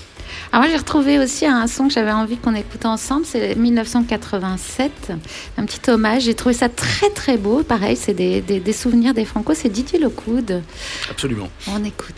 [0.53, 5.13] Alors moi j'ai retrouvé aussi un son que j'avais envie qu'on écoute ensemble, c'est 1987,
[5.59, 6.23] un petit hommage.
[6.23, 7.63] J'ai trouvé ça très très beau.
[7.63, 9.53] Pareil, c'est des, des- des souvenirs des Franco.
[9.55, 10.63] C'est Didier Locoud.
[11.11, 11.51] Absolument.
[11.69, 12.15] On écoute.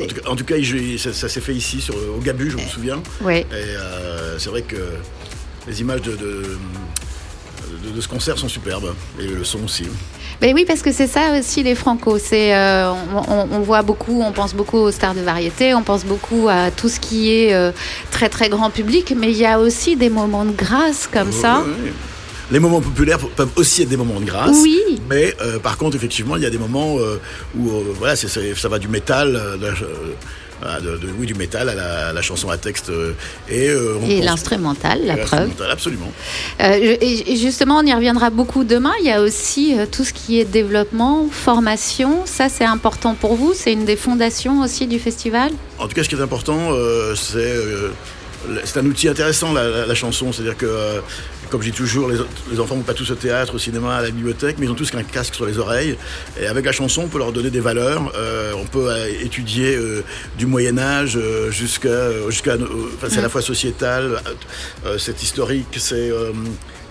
[0.00, 2.50] C'est- tout cas, en tout cas, il- ça, ça s'est fait ici, sur, au Gabu,
[2.50, 3.02] je me souviens.
[3.22, 3.40] Ouais.
[3.50, 4.76] Et euh, c'est vrai que
[5.66, 6.56] les images de, de,
[7.84, 9.84] de- de ce concert sont superbes, et le son aussi.
[10.40, 12.18] Ben oui, parce que c'est ça aussi les Franco.
[12.18, 12.92] C'est euh,
[13.28, 16.88] on, voit beaucoup, on pense beaucoup aux stars de variété, on pense beaucoup à tout
[16.88, 17.70] ce qui est euh,
[18.10, 21.60] très très grand public, mais il y a aussi des moments de grâce comme ça.
[21.60, 21.92] Ouais, ouais.
[22.50, 24.56] Les moments populaires peuvent aussi être des moments de grâce.
[24.62, 24.78] Oui.
[25.08, 27.18] Mais euh, par contre, effectivement, il y a des moments euh,
[27.58, 32.12] où euh, voilà, ça va du métal, de, de- oui, du métal à la, à
[32.12, 32.90] la chanson à texte.
[33.50, 35.50] et euh, Et l'instrumental, la preuve.
[35.70, 36.12] Absolument.
[36.60, 38.92] Euh, et justement, on y reviendra beaucoup demain.
[39.00, 42.24] Il y a aussi tout ce qui est développement, formation.
[42.24, 43.52] Ça, c'est important pour vous.
[43.54, 45.50] C'est une des fondations aussi du festival.
[45.78, 47.54] En tout cas, ce qui est important, euh, c'est
[48.64, 50.30] c'est un outil intéressant, la, la- la chanson.
[50.32, 50.66] C'est-à-dire que,
[51.54, 52.18] comme je dis toujours, les,
[52.50, 54.74] les enfants vont pas tous au théâtre, au cinéma, à la bibliothèque, mais ils ont
[54.74, 55.96] tous un casque sur les oreilles.
[56.36, 58.10] Et avec la chanson, on peut leur donner des valeurs.
[58.16, 60.02] Euh, on peut euh, étudier euh,
[60.36, 61.16] du Moyen Âge
[61.50, 64.20] jusqu'à, jusqu'à, enfin, c'est à la fois sociétal,
[64.98, 66.10] c'est historique, c'est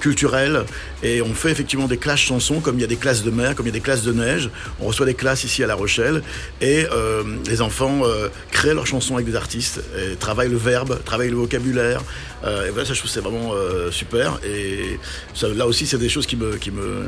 [0.03, 0.63] euh, culturel.
[1.01, 3.55] Et on fait effectivement des classes chansons, comme il y a des classes de mer,
[3.55, 4.49] comme il y a des classes de neige.
[4.79, 6.21] On reçoit des classes ici à La Rochelle.
[6.61, 11.01] Et euh, les enfants euh, créent leurs chansons avec des artistes, et travaillent le verbe,
[11.03, 12.01] travaillent le vocabulaire.
[12.43, 14.39] Euh, et voilà, ça, je trouve c'est vraiment euh, super.
[14.45, 14.99] Et
[15.33, 17.07] ça, là aussi, c'est des choses qui me, qui me,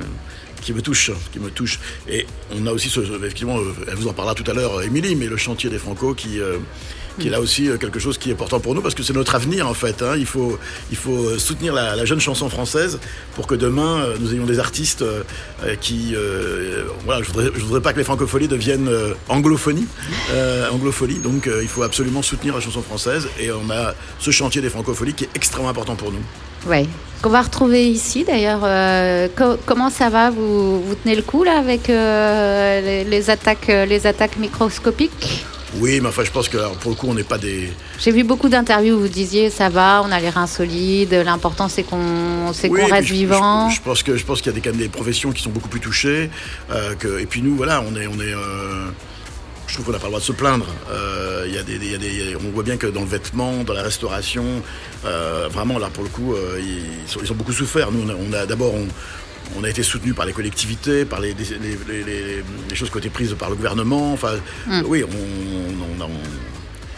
[0.61, 1.79] qui me touchent, qui me touchent.
[2.07, 5.15] Et on a aussi, ce, effectivement, euh, elle vous en parlera tout à l'heure, Émilie,
[5.15, 6.39] mais le chantier des Franco qui...
[6.39, 6.57] euh,
[7.19, 9.13] qui est là aussi euh, quelque chose qui est important pour nous parce que c'est
[9.13, 10.01] notre avenir en fait.
[10.01, 10.15] hein.
[10.17, 10.57] Il, faut,
[10.91, 12.99] il faut euh, soutenir la, jeune chanson française
[13.35, 15.03] pour que demain euh, nous ayons des artistes
[15.81, 16.15] qui.
[17.05, 18.89] voilà, je voudrais, voudrais pas que les francophonies deviennent
[19.29, 19.87] anglophonie,
[20.31, 20.69] euh.
[21.23, 25.13] Donc il faut absolument soutenir la chanson française et on a ce chantier des francophonies
[25.13, 26.21] qui est extrêmement important pour nous.
[26.67, 26.87] Oui.
[27.21, 28.61] Qu'on va retrouver ici d'ailleurs.
[29.35, 30.29] co- comment ça va?
[30.29, 35.45] Vous, vous tenez le coup là avec les, attaques, les attaques microscopiques?
[35.79, 37.69] Oui, mais enfin, je pense que alors, pour le coup, on n'est pas des.
[37.99, 41.67] J'ai vu beaucoup d'interviews où vous disiez ça va, on a les reins solides, l'important
[41.67, 43.69] c'est qu'on Oui, qu'on et reste je- vivant.
[43.69, 45.41] Je, je pense que je pense qu'il y a des, quand même des professions qui
[45.43, 46.29] sont beaucoup plus touchées.
[46.71, 48.33] euh, que, et puis nous, voilà, on est on est.
[48.33, 48.85] euh,
[49.67, 50.67] je trouve qu'on n'a pas le droit de se plaindre.
[50.91, 53.73] Euh, y a des, y a des- on voit bien que dans le vêtement, dans
[53.73, 54.45] la restauration,
[55.51, 57.91] vraiment là pour le coup, ils, sont, ils ont beaucoup souffert.
[57.91, 58.85] Nous, on a, on a- d'abord on,
[59.57, 61.45] on a été soutenu par les collectivités, par les, les,
[61.87, 64.13] les- les- les choses qui ont été prises par le gouvernement.
[64.13, 64.33] Enfin,
[64.67, 64.81] Mm.
[64.87, 66.09] oui, on, on- on-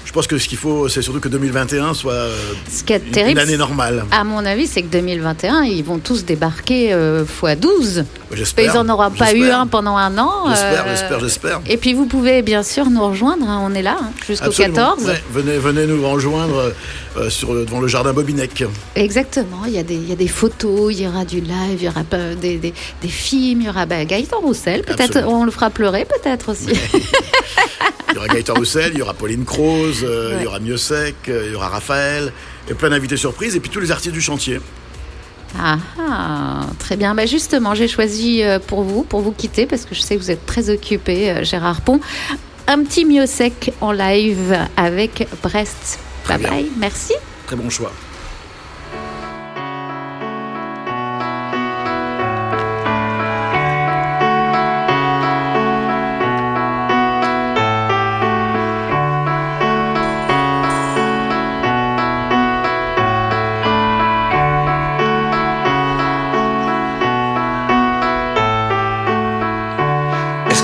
[0.07, 2.33] je pense que ce qu'il faut, c'est surtout que 2021 soit euh,
[2.71, 4.05] Ce qui est une- terrible, année normale.
[4.11, 8.05] À mon avis, c'est que 2021, ils vont tous débarquer euh, x 12.
[8.31, 8.73] J'espère.
[8.73, 9.59] Ils n'en auront pas eu J'espère.
[9.59, 10.45] un pendant un an.
[10.47, 11.61] J'espère, euh, j'espère, j'espère.
[11.67, 14.75] Et puis vous pouvez bien sûr nous rejoindre, hein, on est là hein, jusqu'au Absolument.
[14.95, 15.03] 14.
[15.07, 16.71] Ouais, venez, venez nous rejoindre
[17.17, 18.63] euh, sur, devant le jardin Bobinec.
[18.95, 21.77] Exactement, il y, a des, il y a des photos, il y aura du live,
[21.79, 22.03] il y aura
[22.41, 26.05] des, des, des films, il y aura bah, Gaëtan Roussel, peut-être on le fera pleurer
[26.05, 26.67] peut-être aussi.
[28.09, 31.11] Il y aura Gaëtan Roussel, il y aura Pauline Croze, euh, il y aura euh,
[31.27, 32.31] il y aura Raphaël,
[32.69, 34.59] et plein d'invités surprises, et puis tous les artistes du chantier.
[35.57, 37.15] Ah, ah, très bien.
[37.15, 40.21] Bah justement, j'ai choisi euh, pour vous, pour vous quitter, parce que je sais que
[40.21, 41.99] vous êtes très occupé, euh, Gérard Pont,
[42.67, 45.99] un petit mieux sec en live avec Brest.
[46.23, 46.49] Très bye bien.
[46.49, 47.13] bye, merci.
[47.45, 47.91] Très bon choix.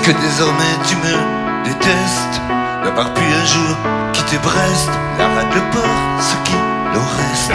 [0.04, 2.40] Que désormais tu me détestes.
[2.84, 3.76] D'avoir pu un jour
[4.12, 6.56] quitter Brest La rade, le port, ce qui
[6.92, 7.52] leur reste.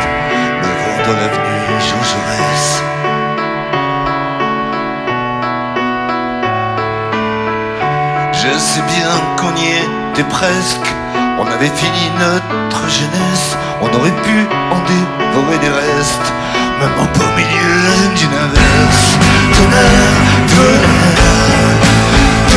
[0.62, 2.66] Me vont dans l'avenue Jean Jaurès.
[8.34, 9.70] Je sais bien qu'on y
[10.12, 10.90] était presque.
[11.38, 13.58] On avait fini notre jeunesse.
[13.82, 16.34] On aurait pu en dévorer des restes.
[16.80, 19.18] Même en beau milieu d'une inverse
[19.54, 21.29] Tonnerre, tonnerre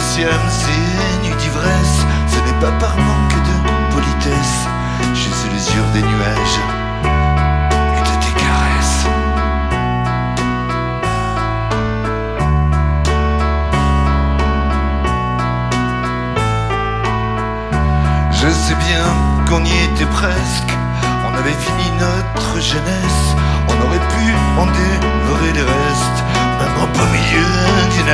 [0.00, 2.06] Siams, c'est nuit d'ivresse.
[2.26, 4.66] Ce n'est pas par manque de politesse.
[5.14, 6.58] J'ai sous les yeux des nuages
[7.96, 9.06] Et de tes caresses.
[18.32, 19.04] Je sais bien
[19.48, 20.72] qu'on y était presque.
[21.30, 23.34] On avait fini notre jeunesse.
[23.68, 26.29] On aurait pu en dévorer les restes
[26.60, 27.46] Même en beau milieu
[27.90, 28.10] d'une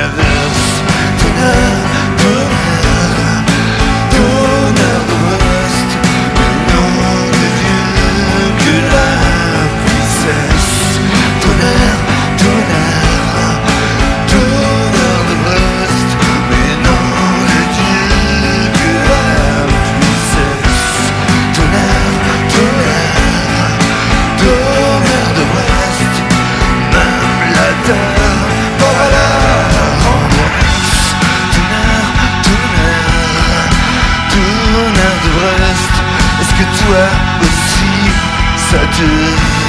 [38.69, 39.66] ça te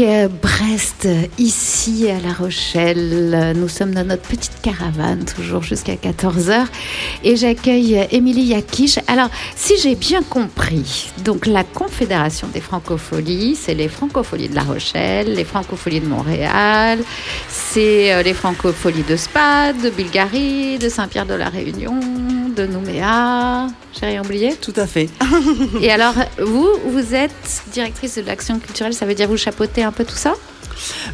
[0.00, 0.39] sec, euh, Brest,
[2.08, 3.52] à La Rochelle.
[3.56, 6.66] Nous sommes dans notre petite caravane, toujours jusqu'à 14h.
[7.24, 8.98] Et j'accueille Émilie Yakish.
[9.06, 14.62] Alors, si j'ai bien compris, donc la Confédération des Francopholies, c'est les Francopholies de La
[14.62, 17.00] Rochelle, les Francopholies de Montréal,
[17.48, 22.00] c'est euh, les Francopholies de Spade, de Bulgarie, de Saint-Pierre de la Réunion,
[22.56, 23.66] de Nouméa.
[23.98, 24.54] J'ai rien oublié?
[24.54, 25.10] Tout à fait.
[25.82, 29.92] Et alors, vous, vous êtes directrice de l'action culturelle, ça veut dire vous chapeautez un
[29.92, 30.34] peu tout ça?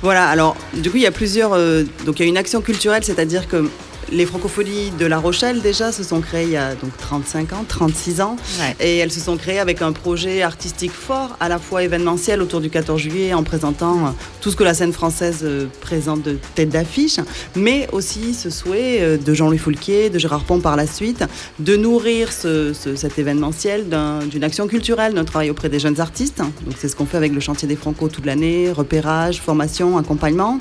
[0.03, 1.53] Voilà, alors du coup il y a plusieurs...
[1.55, 3.69] euh, donc il y a une action culturelle, c'est-à-dire que
[4.13, 7.65] les francopholies de La Rochelle déjà se sont créées il y a donc 35 ans,
[7.67, 8.37] 36 ans.
[8.61, 8.77] Ouais.
[8.81, 12.61] Et elles se sont créées avec un projet artistique fort, à la fois événementiel autour
[12.61, 14.11] du 14 juillet, en présentant euh,
[14.41, 17.19] tout ce que la scène française euh, présente de tête d'affiche,
[17.57, 21.25] mais aussi ce souhait euh, de Jean-Louis Foulquier, de Gérard Pont par la suite,
[21.59, 26.01] de nourrir ce- ce- cet événementiel d'un- d'une action culturelle, d'un travail auprès des jeunes
[26.01, 26.39] artistes.
[26.39, 30.59] Donc c'est ce qu'on fait avec le chantier des Franco toute l'année, repérage, formation, accompagnement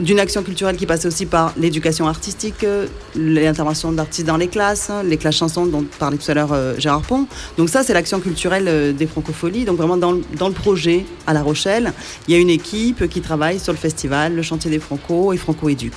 [0.00, 4.90] d'une action culturelle qui passait aussi par l'éducation artistique, euh, l'intervention d'artistes dans les classes,
[4.90, 7.26] hein, les classes chansons dont parlait tout à l'heure euh, Gérard Pont.
[7.56, 9.64] Donc ça, c'est l'action culturelle euh, des francopholies.
[9.64, 11.92] Donc vraiment dans, le- dans le projet à La Rochelle,
[12.26, 15.36] il y a une équipe qui travaille sur le festival, le chantier des Franco et
[15.36, 15.94] Franco Éduc.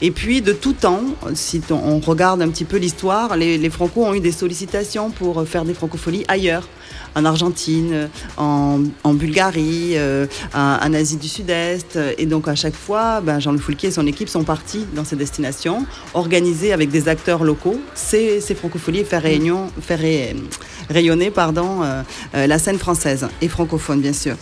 [0.00, 1.00] Et puis de tout temps,
[1.34, 5.46] si on regarde un petit peu l'histoire, les, les Franco ont eu des sollicitations pour
[5.48, 6.68] faire des francopholies ailleurs
[7.14, 8.80] en Argentine, en,
[9.14, 11.98] Bulgarie, euh, en, Asie du Sud-Est.
[12.18, 15.16] Et donc à chaque fois, ben, Jean-Louis Foulquier et son équipe sont partis dans ces
[15.16, 18.54] destinations, organiser avec des acteurs locaux ces, ces
[19.04, 20.36] faire, réunion, faire ré-
[20.90, 22.02] rayonner pardon, euh,
[22.34, 24.36] euh, la scène française et francophone, bien sûr.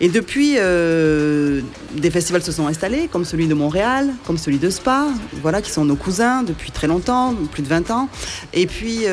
[0.00, 1.60] Et depuis, euh,
[1.94, 5.08] des festivals se sont installés, comme celui de Montréal, comme celui de Spa,
[5.42, 8.08] voilà, qui sont nos cousins depuis très longtemps, plus de 20 ans.
[8.52, 9.04] Et puis,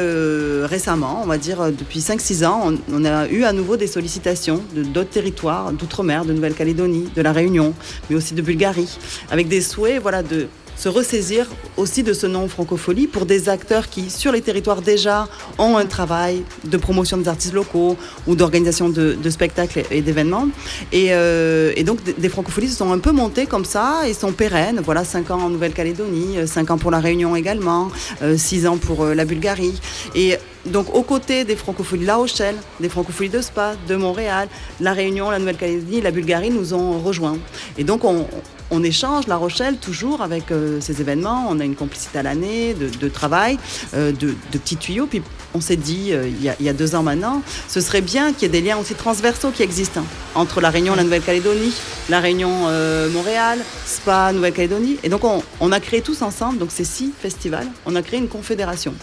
[0.64, 4.62] récemment, on va dire depuis 5-6 ans, on, on a eu à nouveau des sollicitations
[4.76, 7.74] de d'autres territoires, d'outre-mer, de Nouvelle-Calédonie, de La Réunion,
[8.10, 8.98] mais aussi de Bulgarie,
[9.30, 10.48] avec des souhaits voilà, de
[10.82, 11.46] se ressaisir
[11.78, 15.28] aussi de ce nom francophonie pour des acteurs qui, sur les territoires déjà,
[15.60, 20.48] ont un travail de promotion des artistes locaux ou d'organisation de, spectacles et d'événements.
[20.92, 24.32] Et, euh, donc, des, des francophonies se sont un peu montées comme ça et sont
[24.32, 24.82] pérennes.
[24.84, 27.92] Voilà, 5 ans en Nouvelle-Calédonie, 5 ans pour la Réunion également,
[28.36, 29.80] 6 ans pour euh, la Bulgarie.
[30.16, 30.36] Et
[30.66, 34.48] donc, aux côtés des francophonies de La Rochelle, des francophonies de Spa, de Montréal,
[34.80, 37.38] la Réunion, la Nouvelle-Calédonie, la Bulgarie nous ont rejoints.
[37.78, 41.46] Et donc, on, échange La Rochelle toujours avec euh, ces événements.
[41.50, 43.60] On a une complicité à l'année de, travail,
[43.94, 45.08] euh, de, petits tuyaux.
[45.08, 45.22] Puis
[45.54, 48.46] on s'est dit, euh, il, y a, deux ans maintenant, ce serait bien qu'il y
[48.46, 50.06] ait des liens aussi transversaux qui existent hein,
[50.36, 51.74] entre la Réunion, la Nouvelle-Calédonie,
[52.10, 52.70] la Réunion,
[53.12, 54.98] Montréal, Spa, Nouvelle-Calédonie.
[55.04, 58.20] Et donc on, on a créé tous ensemble, donc ces six festivals, on a créé
[58.20, 58.94] une confédération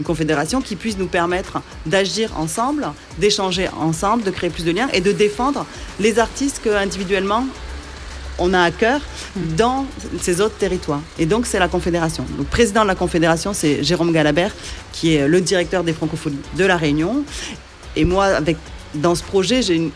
[0.00, 4.88] une confédération qui puisse nous permettre d'agir ensemble, d'échanger ensemble, de créer plus de liens
[4.94, 5.66] et de défendre
[6.00, 7.44] les artistes que individuellement
[8.38, 9.02] on a à cœur
[9.58, 9.84] dans
[10.18, 11.02] ces autres territoires.
[11.18, 12.24] Et donc c'est la confédération.
[12.38, 14.52] Le président de la confédération, c'est Jérôme Galabert,
[14.92, 17.22] qui est le directeur des francophonies de la Réunion.
[17.94, 18.56] Et moi, avec
[18.94, 19.90] dans ce projet, j'ai une,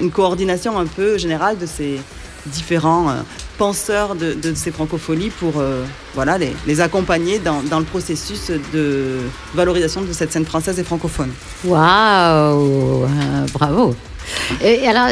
[0.00, 1.98] une coordination un peu générale de ces
[2.46, 3.14] différents euh,
[3.62, 5.84] penseurs de, ces francophonies pour euh,
[6.16, 9.18] voilà, les, les accompagner dans, dans le processus de
[9.54, 11.30] valorisation de cette scène française et francophone.
[11.64, 13.94] Waouh euh, Bravo
[14.86, 15.08] alors,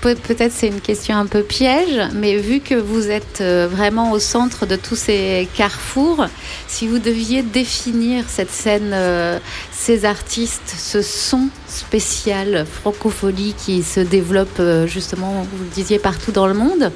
[0.00, 4.18] peut-être c'est une question un peu piège, mais vu que vous êtes euh, vraiment au
[4.18, 6.26] centre de tous ces carrefours,
[6.66, 9.38] si vous deviez définir cette scène, euh,
[9.70, 16.32] ces artistes, ce son spécial francophonie qui se développe euh, justement, vous le disiez, partout
[16.32, 16.90] dans le monde,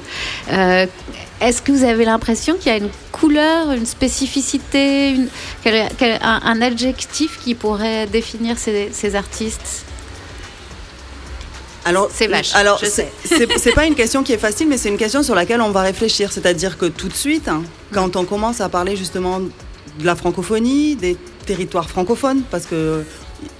[1.39, 5.15] est-ce que vous avez l'impression qu'il y a une couleur, une spécificité,
[5.65, 9.85] un, adjectif qui pourrait définir ces artistes?
[11.87, 15.23] Alors, C'est vache, Alors, c'est- pas une question qui est facile, mais c'est une question
[15.23, 16.31] sur laquelle on va réfléchir.
[16.31, 20.95] C'est-à-dire que tout de suite, hein, quand on commence à parler justement de la francophonie,
[20.95, 23.03] des territoires francophones, parce que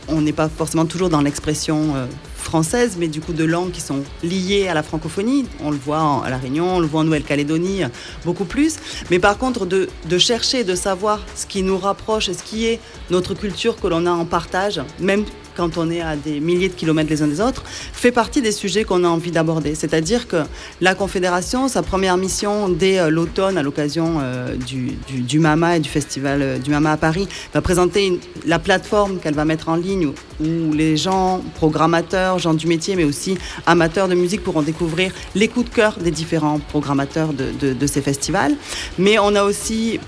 [0.10, 2.06] on n'est pas forcément toujours dans l'expression euh,
[2.36, 5.46] française, mais du coup de langues qui sont liées à la francophonie.
[5.64, 7.88] On le voit en- à La Réunion, on le voit en Nouvelle-Calédonie, euh,
[8.26, 8.76] beaucoup plus.
[9.12, 12.66] Mais par contre, de, de chercher, de savoir ce qui nous rapproche et ce qui
[12.66, 12.80] est
[13.12, 15.26] notre culture que l'on a en partage, même
[15.58, 18.52] quand on est à des milliers de kilomètres les uns des autres, fait partie des
[18.52, 19.74] sujets qu'on a envie d'aborder.
[19.76, 20.38] C'est-à-dire que
[20.80, 25.80] la Confédération, sa première mission dès euh, l'automne, à l'occasion euh, du, du, MAMA et
[25.80, 29.76] du festival euh, du MAMA à Paris, va présenter la plateforme qu'elle va mettre en
[29.76, 30.14] ligne où,
[30.46, 35.48] où les gens, programmateurs, gens du métier, mais aussi amateurs de musique pourront découvrir les
[35.48, 38.54] coups de cœur des différents programmateurs de, de- de ces festivals.
[39.00, 40.00] Mais on a aussi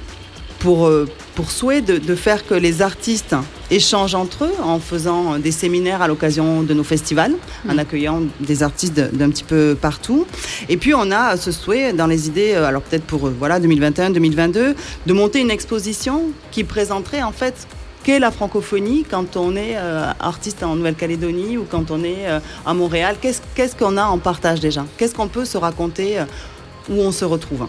[0.60, 3.36] pour, euh, pour souhait de, de faire que les artistes
[3.72, 7.34] échangent entre eux en faisant des séminaires à l'occasion de nos festivals,
[7.68, 10.26] en accueillant des artistes d'un petit peu partout.
[10.70, 13.60] Et puis on a ce souhait dans les idées, euh, alors peut-être pour euh, voilà
[13.60, 14.76] 2021-2022,
[15.06, 17.68] de monter une exposition qui présenterait en fait
[18.04, 22.40] qu'est la francophonie quand on est euh, artiste en Nouvelle-Calédonie ou quand on est euh,
[22.66, 23.18] à Montréal.
[23.22, 24.86] Qu'est-ce qu'on a en partage déjà?
[24.98, 26.26] Qu'est-ce qu'on peut se raconter euh,
[26.90, 27.68] où on se retrouve?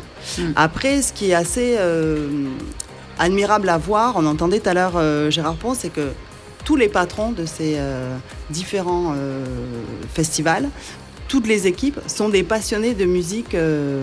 [0.57, 2.29] Après, ce qui est assez euh,
[3.21, 6.09] admirable à voir, on entendait tout à l'heure euh, Gérard Pont, c'est que
[6.65, 8.17] tous les patrons de ces euh,
[8.49, 9.45] différents euh,
[10.13, 10.69] festivals,
[11.29, 13.55] toutes les équipes sont des passionnés de musique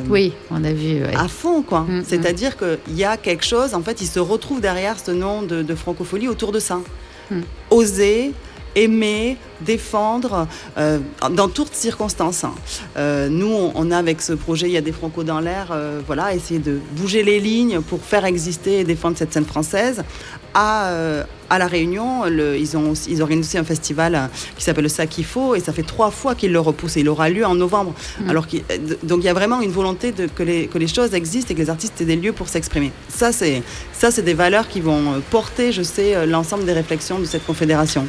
[0.10, 1.04] Oui, on a vu.
[1.04, 1.16] ouais.
[1.16, 1.82] à fond, quoi.
[1.82, 5.42] Mm, C'est-à-dire qu'il y a quelque chose, en fait, ils se retrouvent derrière ce nom
[5.42, 6.80] de, de francophonie autour de ça.
[7.30, 7.42] Mm.
[7.72, 8.34] Oser,
[8.76, 11.00] aimer, défendre, euh,
[11.32, 12.44] dans toutes circonstances.
[12.44, 12.54] hein.
[12.98, 16.02] Euh, nous, on, a avec ce projet, il y a des francos dans l'air, euh,
[16.06, 20.04] voilà, essayer de bouger les lignes pour faire exister et défendre cette scène française.
[20.60, 24.26] À, euh, à La Réunion, le- ils, ont, aussi- ils organisent aussi un festival euh,
[24.58, 26.98] qui s'appelle le Sakifo et ça fait trois fois qu'ils le repoussent.
[26.98, 27.94] Et il aura lieu en novembre.
[28.20, 28.30] Mm.
[28.32, 31.14] Alors euh, donc il y a vraiment une volonté de, que, les, que les choses
[31.14, 32.92] existent et que les artistes aient des lieux pour s'exprimer.
[33.08, 38.06] Ça, c'est des valeurs qui vont porter, je sais, l'ensemble des réflexions de cette confédération.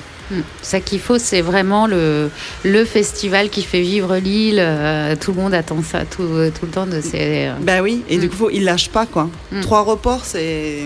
[0.63, 2.31] Ça qu'il faut, c'est vraiment le,
[2.65, 4.59] le festival qui fait vivre l'île.
[4.61, 6.27] Euh, tout le monde attend ça tout,
[6.59, 7.51] tout le temps de ces.
[7.63, 9.29] Ben oui, et du coup, ils lâchent pas, quoi.
[9.53, 9.61] Mm.
[9.63, 10.81] Trois reports, c'est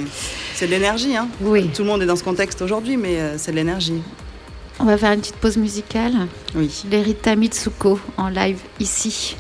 [0.63, 1.17] c'est de l'énergie.
[1.17, 1.29] Hein.
[1.41, 1.71] Oui.
[1.75, 4.01] Tout le monde est dans ce contexte aujourd'hui, mais euh, c'est de l'énergie.
[4.79, 6.13] On va faire une petite pause musicale.
[6.55, 6.85] Oui.
[6.89, 9.09] L'Erita Mitsuko en live ici.
[9.09, 9.37] Ici,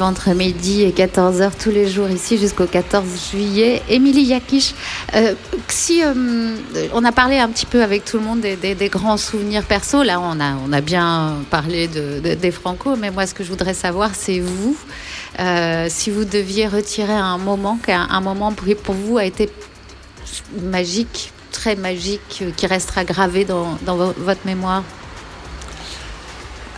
[0.00, 3.82] entre midi et 14h tous les jours ici jusqu'au 14 juillet.
[3.90, 4.74] Émilie Yakish,
[5.14, 5.34] euh,
[5.68, 6.54] si euh,
[6.94, 10.20] on a parlé un petit peu avec tout le monde des, grands souvenirs perso, là
[10.20, 13.50] on a, on a bien parlé de, de- des Franco, mais moi ce que je
[13.50, 14.74] voudrais savoir c'est vous,
[15.38, 19.50] euh, si vous deviez retirer un moment, qu'un un moment pour, vous a été
[20.62, 24.82] magique, très magique, qui restera gravé dans, dans vo- votre mémoire.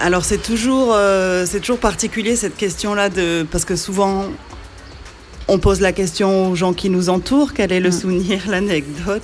[0.00, 4.24] Alors c'est toujours, euh, c'est toujours particulier cette question-là de parce que souvent
[5.46, 9.22] on pose la question aux gens qui nous entourent quel est le souvenir, l'anecdote,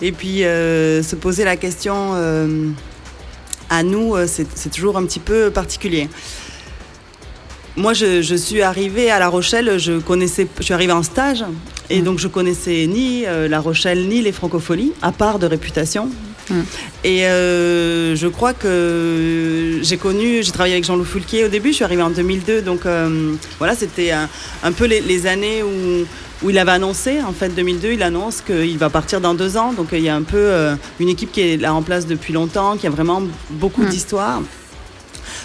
[0.00, 2.70] et puis euh, se poser la question euh,
[3.68, 6.08] à nous, c'est toujours un petit peu particulier.
[7.74, 11.44] Moi, je, je suis arrivée à La Rochelle, je connaissais, je suis arrivée en stage,
[11.90, 16.10] et donc je connaissais ni La Rochelle ni les Francopholies, à part de réputation.
[17.04, 21.76] Et euh, je crois que j'ai connu, j'ai travaillé avec Jean-Loup Foulquier au début, je
[21.76, 24.28] suis arrivée en 2002, donc euh, voilà, c'était un,
[24.62, 26.06] un peu les, les années où,
[26.44, 29.72] où il avait annoncé, en fait 2002, il annonce qu'il va partir dans deux ans,
[29.72, 32.32] donc il y a un peu euh, une équipe qui est là en place depuis
[32.32, 34.42] longtemps, qui a vraiment beaucoup d'histoire.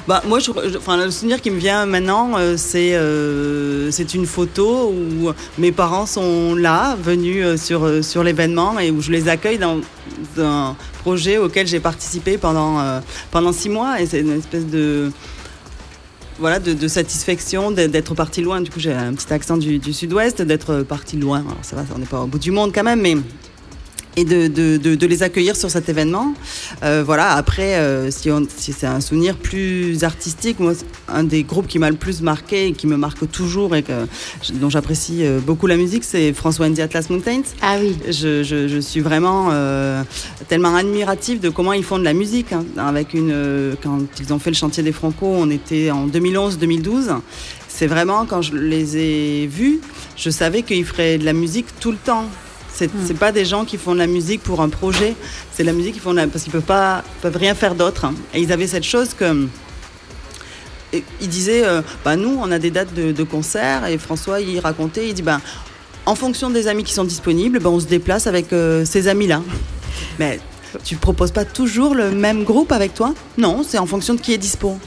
[0.08, 4.92] Bah, moi, je, le souvenir qui me vient maintenant, euh, c'est euh, c'est une photo
[4.92, 9.60] où mes parents sont là, venus euh, sur, sur l'événement et où je les accueille
[9.60, 9.80] dans,
[10.40, 12.80] un projet auquel j'ai participé pendant,
[13.32, 14.02] pendant six mois.
[14.02, 15.12] Et c'est une espèce de,
[16.40, 18.62] voilà, de, satisfaction d'être- d'être parti loin.
[18.62, 21.40] Du coup, j'ai un petit accent du, du sud-ouest, d'être parti loin.
[21.40, 23.18] Alors, ça va, on n'est pas au bout du monde quand même, mais
[24.18, 26.34] et de, de, de, de les accueillir sur cet événement.
[26.84, 28.30] Euh, voilà, après, euh, si,
[28.74, 30.74] c'est un souvenir plus artistique, moi,
[31.08, 34.06] un des groupes qui m'a le plus marqué et qui me marque toujours et que,
[34.56, 37.44] dont j'apprécie euh, beaucoup la musique, c'est François Andy Atlas Mountains.
[37.62, 37.96] Ah oui.
[38.08, 40.04] Je, je, je suis vraiment euh,
[40.48, 42.52] tellement admirative de comment ils font de la musique.
[42.54, 42.66] hein.
[42.78, 47.16] avec une, quand ils ont fait le chantier des Franco, on était en 2011-2012.
[47.68, 49.80] C'est vraiment, quand je les ai vus,
[50.18, 52.26] je savais qu'ils feraient de la musique tout le temps.
[52.74, 55.16] C'est c'est pas des gens qui font de la musique pour un projet,
[55.54, 57.76] c'est de la musique qu'ils font de la- parce qu'ils peuvent pas peuvent rien faire
[57.76, 58.06] d'autre.
[58.06, 58.14] hein.
[58.34, 59.48] Et ils avaient cette chose que
[60.94, 64.42] et il disait, euh, bah nous, on a des dates de, de concert, et François,
[64.42, 65.40] il racontait, il dit, bah,
[66.06, 69.42] en fonction des amis qui sont disponibles, bah, on se déplace avec euh, ces amis-là.
[70.20, 70.40] Mais
[70.84, 73.14] tu proposes pas toujours le même groupe avec toi?
[73.38, 74.78] Non, c'est en fonction de qui est dispo.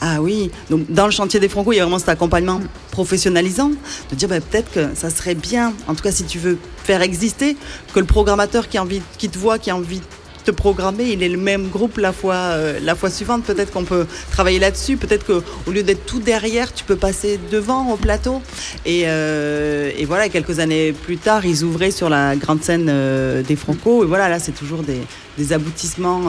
[0.00, 2.60] Ah oui, donc dans le chantier des Franco, il y a vraiment cet accompagnement
[2.90, 3.70] professionnalisant,
[4.10, 7.00] de dire bah, peut-être que ça serait bien, en tout cas si tu veux faire
[7.00, 7.56] exister,
[7.94, 8.84] que le programmateur qui, a
[9.18, 10.04] qui te voit, qui a envie de
[10.44, 13.44] te programmer, il est le même groupe la fois, euh, la fois suivante.
[13.44, 17.90] Peut-être qu'on peut travailler là-dessus, peut-être qu'au lieu d'être tout derrière, tu peux passer devant
[17.90, 18.42] au plateau.
[18.84, 23.56] Et, euh, voilà, quelques années plus tard, ils ouvraient sur la grande scène euh, des
[23.56, 26.24] Franco, et voilà, là c'est toujours des aboutissements.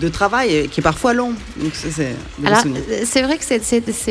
[0.00, 1.32] De travail qui est parfois long.
[1.56, 2.14] Donc c'est-
[2.44, 3.60] euh, c'est vrai que c'est,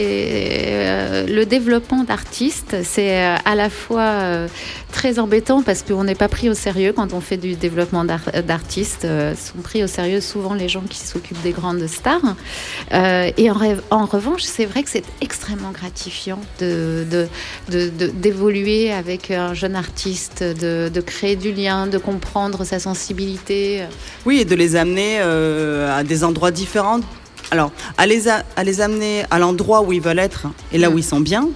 [0.06, 4.48] euh, le développement d'artistes, c'est euh, à la fois euh,
[4.92, 8.32] très embêtant parce qu'on n'est pas pris au sérieux quand on fait du développement d'ar-
[8.48, 9.06] d'artistes.
[9.06, 12.36] euh, sont pris au sérieux souvent les gens qui s'occupent des grandes stars.
[13.38, 13.50] Et
[13.92, 17.28] en, revanche, c'est vrai que c'est extrêmement gratifiant de, de-
[17.72, 22.80] de- de- d'évoluer avec un jeune artiste, de, de créer du lien, de comprendre sa
[22.80, 23.84] sensibilité.
[24.26, 27.00] Oui, et de les amener euh, à des endroits différents.
[27.52, 30.98] Alors, à les, à les amener à l'endroit où ils veulent être et là où
[30.98, 31.48] ils sont bien,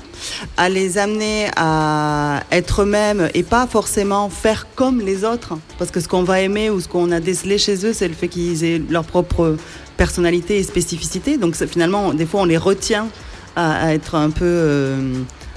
[0.56, 5.58] à les amener à être eux-mêmes et pas forcément faire comme les autres.
[5.80, 8.14] Parce que ce qu'on va aimer ou ce qu'on a décelé chez eux, c'est le
[8.14, 9.58] fait qu'ils aient leur propre
[9.98, 11.38] personnalité et spécificité.
[11.38, 13.08] Donc, finalement, des fois, on les retient
[13.56, 14.46] à, à être un peu.
[14.46, 15.14] euh,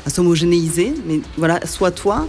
[0.07, 2.27] à s'homogénéiser, mais voilà, sois toi.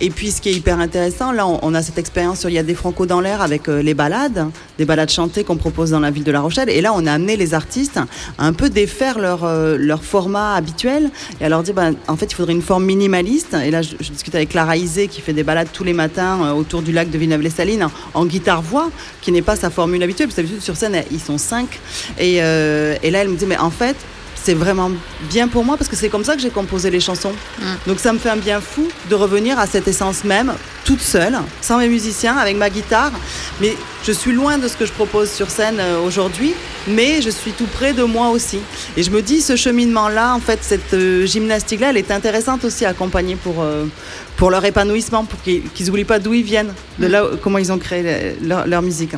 [0.00, 2.58] Et puis ce qui est hyper intéressant, là on, a cette expérience sur Il y
[2.58, 4.46] a des Franco dans l'air avec euh, les balades,
[4.78, 6.68] des balades chantées qu'on propose dans la ville de La Rochelle.
[6.68, 7.98] Et là on a amené les artistes
[8.38, 12.16] à un peu défaire leur, euh, leur format habituel et à leur dire, ben, en
[12.16, 13.54] fait il faudrait une forme minimaliste.
[13.54, 16.52] Et là je, discute avec Clara Isé qui fait des balades tous les matins euh,
[16.52, 18.90] autour du lac de Villeneuve-les-Salines en guitare-voix,
[19.20, 21.80] qui n'est pas sa formule habituelle, parce que d'habitude sur scène ils sont cinq.
[22.18, 23.96] Et, et là elle me dit, mais en fait
[24.42, 24.90] c'est vraiment
[25.30, 27.32] bien pour moi parce que c'est comme ça que j'ai composé les chansons.
[27.86, 30.52] Donc ça me fait un bien fou de revenir à cette essence même,
[30.84, 33.12] toute seule, sans mes musiciens, avec ma guitare.
[33.60, 36.54] Mais je suis loin de ce que je propose sur scène euh, aujourd'hui,
[36.88, 38.58] mais je suis tout près de moi aussi.
[38.96, 42.84] Et je me dis, ce cheminement-là, en fait, cette euh, gymnastique-là, elle est intéressante aussi
[42.84, 43.84] à accompagner pour, euh,
[44.36, 47.70] pour leur épanouissement, pour qu'ils n'oublient pas d'où ils viennent, de là où- comment ils
[47.70, 49.12] ont créé leur, leur musique.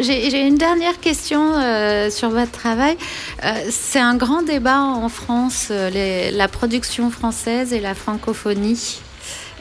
[0.00, 2.96] J'ai une dernière question euh, sur votre travail.
[3.44, 9.00] Euh, c'est un grand débat en France, euh, les- la production française et la francophonie.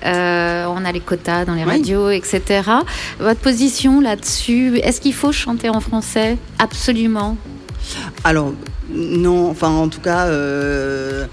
[0.05, 1.71] Euh, on a les quotas dans les Oui.
[1.71, 2.61] radios, etc.
[3.19, 6.37] Votre position là-dessus, est-ce qu'il faut chanter en français?
[6.59, 7.37] Absolument.
[8.23, 8.53] Alors,
[8.89, 11.25] non, enfin, en tout cas, euh,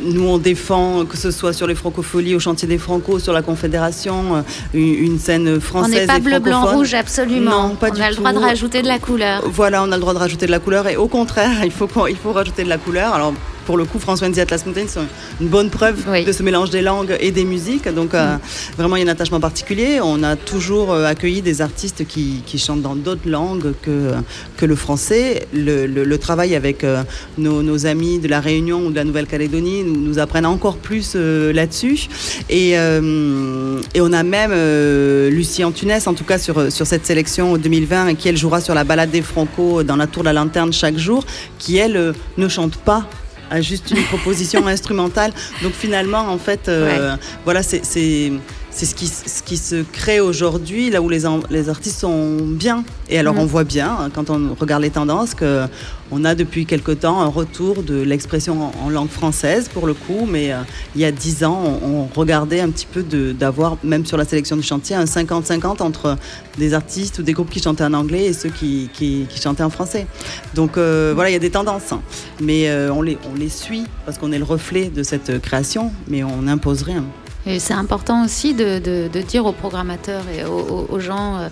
[0.00, 3.42] nous, on défend, que ce soit sur les francopholies, au chantier des Franco, sur la
[3.42, 4.42] Confédération, euh,
[4.74, 5.94] une, scène On française.
[5.94, 7.68] n'est pas et bleu, blanc, rouge, absolument.
[7.68, 9.42] Non, pas on du a le droit de rajouter de la couleur.
[9.46, 11.88] Voilà, on a le droit de rajouter de la couleur et au contraire, il faut,
[12.08, 13.14] il faut rajouter de la couleur.
[13.14, 13.34] Alors,
[13.66, 15.06] pour le coup, François Nzi Atlas Mountain sont
[15.40, 17.88] une bonne preuve de ce mélange des langues et des musiques.
[17.88, 18.36] Donc, euh,
[18.76, 20.00] vraiment, il y a un attachement particulier.
[20.02, 24.12] On a toujours euh, accueilli des artistes qui, qui chantent dans d'autres langues que,
[24.56, 25.46] que le français.
[25.54, 27.02] Le, le- le travail avec euh,
[27.38, 31.12] nos, nos amis de la Réunion ou de la Nouvelle-Calédonie nous, nous apprennent encore plus
[31.16, 32.08] euh, là-dessus.
[32.50, 34.52] Et, et on a même
[35.30, 38.74] Lucie Antunes, en tout cas sur, sur cette sélection 2020, et qui elle jouera sur
[38.74, 41.24] la balade des Franco dans la tour de la lanterne chaque jour,
[41.58, 43.06] qui elle ne chante pas
[43.50, 45.32] a juste une proposition instrumentale.
[45.62, 48.32] Donc finalement, en fait, euh, voilà, c'est
[48.74, 51.24] c'est- ce qui, ce qui se crée aujourd'hui, là où les,
[51.68, 52.84] artistes sont bien.
[53.08, 53.40] Et alors Mhm.
[53.40, 55.64] on voit bien, hein, quand on regarde les tendances, que
[56.10, 59.94] on a depuis quelque temps un retour de l'expression en, en langue française, pour le
[59.94, 60.26] coup.
[60.30, 60.56] Mais euh,
[60.94, 63.02] il y a dix ans, on, on regardait un petit peu
[63.32, 66.16] d'avoir, même sur la sélection du chantier, un 50-50 entre
[66.58, 69.62] des artistes ou des groupes qui chantaient en anglais et ceux qui, qui- qui chantaient
[69.62, 70.06] en français.
[70.54, 71.92] Donc euh, voilà, il y a des tendances.
[71.92, 72.00] hein.
[72.40, 75.90] Mais euh, on, les, on les suit parce qu'on est le reflet de cette création,
[76.08, 77.04] mais on n'impose rien.
[77.46, 81.48] Et c'est important aussi de, de- de dire aux programmateurs et aux, gens euh,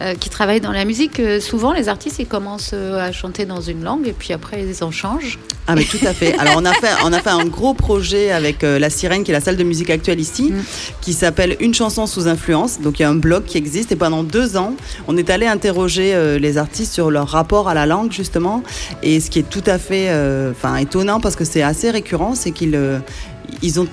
[0.00, 3.44] euh, qui travaillent dans la musique que souvent les artistes ils commencent euh, à chanter
[3.44, 5.38] dans une langue et puis après ils en changent.
[5.66, 6.38] Ah mais tout à fait.
[6.38, 9.30] Alors on a fait, on a fait un gros projet avec euh, la Sirène, qui
[9.30, 10.52] est la salle de musique actuelle ici,
[11.00, 12.80] qui s'appelle Une chanson sous influence.
[12.80, 14.74] Donc il y a un blog qui existe et pendant deux ans,
[15.08, 18.62] on est allé interroger euh, les artistes sur leur rapport à la langue justement.
[19.02, 22.34] Et ce qui est tout à fait, euh, enfin étonnant parce que c'est assez récurrent,
[22.34, 22.98] c'est qu'ils euh,
[23.62, 23.86] ils ont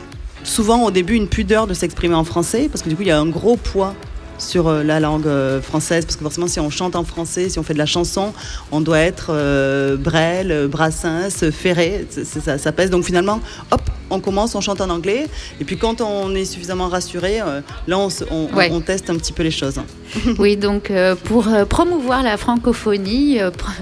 [0.43, 3.11] souvent au début une pudeur de s'exprimer en français parce que du coup il y
[3.11, 3.95] a un gros poids
[4.41, 7.59] sur euh, la langue euh, française parce que forcément si on chante en français, si
[7.59, 8.33] on fait de la chanson,
[8.71, 12.07] on doit être euh, Brel, euh, Brassens, Ferré,
[12.43, 12.89] ça, ça pèse.
[12.89, 13.39] Donc finalement,
[13.71, 15.27] hop, on commence, on chante en anglais
[15.59, 18.69] et puis quand on est suffisamment rassuré, euh, là on, se- on- on- Ouais.
[18.73, 19.79] on teste un petit peu les choses.
[20.39, 23.39] Oui, donc euh, pour promouvoir la francophonie,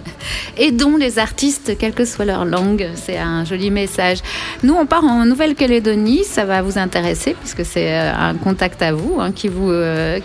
[0.58, 2.88] aidons les artistes, quelle que soit leur langue.
[2.96, 4.20] C'est un joli message.
[4.64, 9.18] Nous, on part en Nouvelle-Calédonie, ça va vous intéresser puisque c'est un contact à vous
[9.20, 9.72] hein, qui, vous,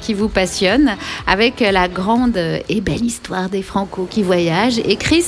[0.00, 0.96] qui vous passionne,
[1.26, 4.78] avec la grande et belle histoire des Franco qui voyagent.
[4.78, 5.24] Et Chris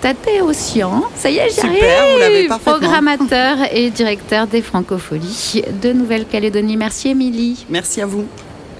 [0.00, 2.58] Tatéossian, ça y est, j'arrive vous.
[2.58, 6.76] Programmateur et directeur des Francopholies de Nouvelle-Calédonie.
[6.76, 7.66] Merci, Émilie.
[7.68, 8.26] Merci à vous.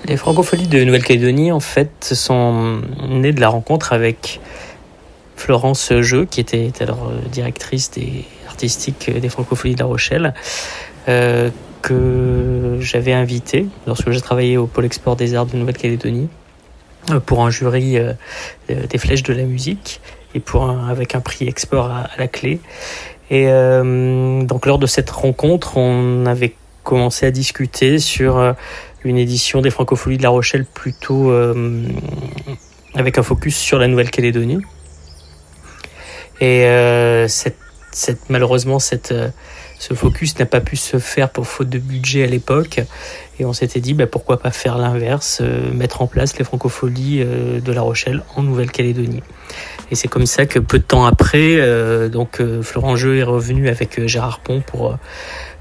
[0.04, 4.40] Les francopholies de Nouvelle-Calédonie, en fait, sont nées de la rencontre avec
[5.36, 10.34] Florence Jeu, qui était alors euh, directrice des artistique des francopholies de La Rochelle,
[11.08, 11.50] euh,
[11.82, 16.28] que j'avais invitée lorsque j'ai travaillé au pôle export des arts de Nouvelle-Calédonie.
[17.10, 18.12] euh, pour un jury euh,
[18.70, 20.00] euh, des flèches de la musique
[20.36, 22.60] et pour un- avec un prix export à, la clé.
[23.30, 26.54] Et donc lors de cette rencontre, on avait
[26.84, 28.54] commencé à discuter sur
[29.04, 31.32] une édition des Francopholies de La Rochelle plutôt
[32.94, 34.58] avec un focus sur la Nouvelle-Calédonie.
[36.42, 36.66] Et
[37.26, 37.56] cette,
[38.28, 39.14] malheureusement, cette,
[39.82, 42.80] ce focus n'a pas pu se faire pour faute de budget à l'époque.
[43.40, 47.20] Et on s'était dit, bah, pourquoi pas faire l'inverse, euh, mettre en place les francopholies
[47.20, 49.24] euh, de La Rochelle en Nouvelle-Calédonie.
[49.90, 53.24] Et c'est comme ça que peu de temps après, euh, donc euh, Florent Jeu est
[53.24, 54.96] revenu avec Gérard Pont pour,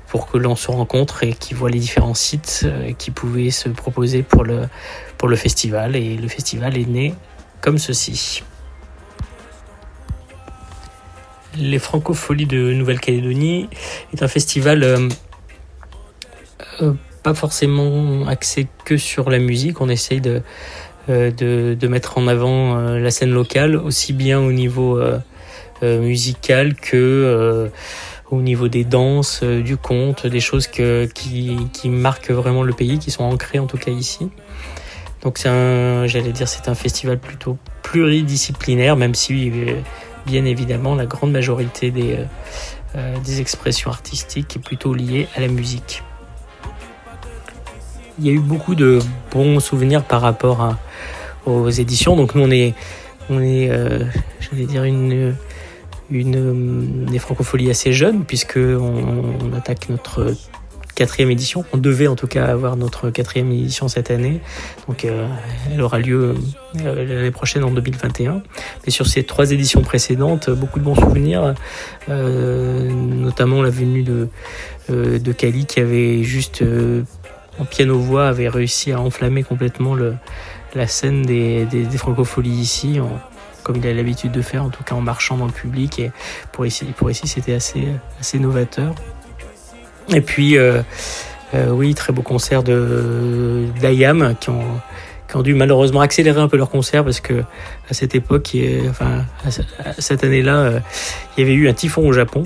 [0.05, 2.67] pour que l'on se rencontre et qui voit les différents sites
[2.99, 4.67] qui pouvaient se proposer pour le,
[5.17, 5.95] pour le festival.
[5.95, 7.15] Et le festival est né
[7.59, 8.43] comme ceci.
[11.57, 13.67] Les Francopholies de Nouvelle-Calédonie
[14.13, 15.09] est un festival euh,
[16.81, 19.81] euh, pas forcément axé que sur la musique.
[19.81, 20.41] On essaye de,
[21.09, 25.19] euh, de, de mettre en avant euh, la scène locale, aussi bien au niveau euh,
[25.81, 27.69] musical que
[28.29, 32.97] au niveau des danses, du conte, des choses que, qui, qui marquent vraiment le pays,
[32.97, 34.29] qui sont ancrées en tout cas ici.
[35.21, 39.51] Donc c'est un, j'allais dire, c'est un festival plutôt pluridisciplinaire, même si
[40.25, 42.25] bien évidemment la grande majorité des, euh,
[42.95, 46.03] euh, des expressions artistiques est plutôt liée à la musique.
[48.19, 48.99] Il y a eu beaucoup de
[49.31, 50.75] bons souvenirs par rapport
[51.45, 52.15] aux éditions.
[52.15, 52.75] Donc nous on est,
[53.29, 54.03] on est, euh,
[54.39, 55.35] j'allais dire une,
[56.11, 60.35] une des francopholies assez jeunes puisque on, on attaque notre
[60.95, 61.65] quatrième édition.
[61.73, 64.41] On devait en tout cas avoir notre quatrième édition cette année.
[64.87, 65.27] Donc euh,
[65.71, 66.35] elle aura lieu
[66.85, 68.41] euh, l'année prochaine en 2021.
[68.85, 71.53] Mais sur ces trois éditions précédentes, beaucoup de bons souvenirs,
[72.09, 74.27] euh, notamment la venue de,
[74.89, 76.63] de Kali qui avait juste
[77.59, 80.15] en piano-voix avait réussi à enflammer complètement le,
[80.73, 83.19] la scène des, des, des francopholies ici, en-
[83.63, 85.99] comme il a l'habitude de faire, en tout cas en marchant dans le public.
[85.99, 86.11] Et
[86.51, 87.87] pour ici, pour ici c'était assez,
[88.19, 88.95] assez novateur.
[90.13, 90.81] Et puis, euh,
[91.53, 94.63] euh, oui, très beau concert de d'Ayam qui ont,
[95.29, 97.43] qui ont dû malheureusement accélérer un peu leur concert parce que
[97.89, 98.55] à cette époque,
[98.89, 100.79] enfin, à ce- à cette année-là, euh,
[101.37, 102.43] il y avait eu un typhon au Japon.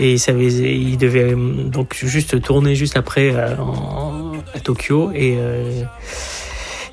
[0.00, 5.82] Et ça avait, il devait donc juste tourner juste après en- à Tokyo et euh,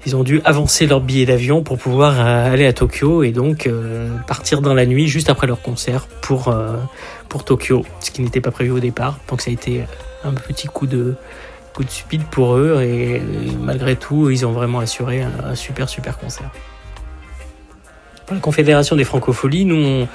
[0.05, 3.65] ils ont dû avancer leur billet d'avion pour pouvoir euh, aller à Tokyo et donc
[3.65, 6.77] euh, partir dans la nuit juste après leur concert pour, euh,
[7.27, 9.17] pour Tokyo, ce qui n'était pas prévu au départ.
[9.27, 9.83] Donc ça a été
[10.23, 11.15] un petit coup de,
[11.73, 13.21] coup de speed pour eux et,
[13.59, 16.51] malgré tout, ils ont vraiment assuré un, super super concert.
[18.29, 20.07] La Confédération des Francopholies, nous on,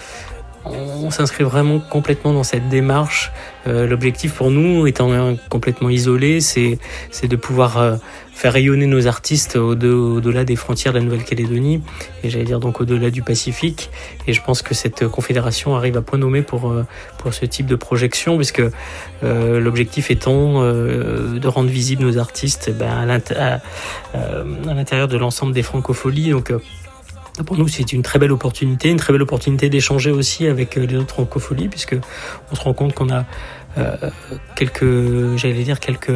[1.03, 3.33] on s'inscrit vraiment complètement dans cette démarche.
[3.67, 6.79] Euh, L'objectif pour nous, étant complètement isolé, c'est
[7.23, 7.97] de pouvoir euh,
[8.33, 11.83] faire rayonner nos artistes au-de- au-delà des frontières de la Nouvelle-Calédonie,
[12.25, 13.91] et j'allais dire donc au-delà du Pacifique.
[14.27, 16.87] Et je pense que cette confédération arrive à point nommé pour, euh,
[17.19, 18.63] pour ce type de projection, puisque
[19.23, 23.61] euh, l'objectif étant euh, de rendre visibles nos artistes eh ben, à l'int- à
[24.15, 26.31] à l'intérieur de l'ensemble des francopholies.
[26.31, 26.53] Donc,
[27.45, 30.87] pour nous, c'est une très belle opportunité, une très belle opportunité d'échanger aussi avec euh,
[30.87, 31.97] les autres francopholies, puisque
[32.51, 33.25] on se rend compte qu'on a
[33.79, 33.97] euh,
[34.57, 36.13] quelques, j'allais dire quelques,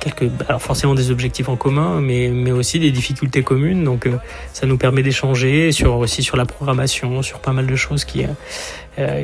[0.00, 3.84] quelques, alors forcément des objectifs en commun, mais mais aussi des difficultés communes.
[3.84, 4.16] Donc, euh,
[4.52, 8.24] ça nous permet d'échanger sur aussi sur la programmation, sur pas mal de choses qui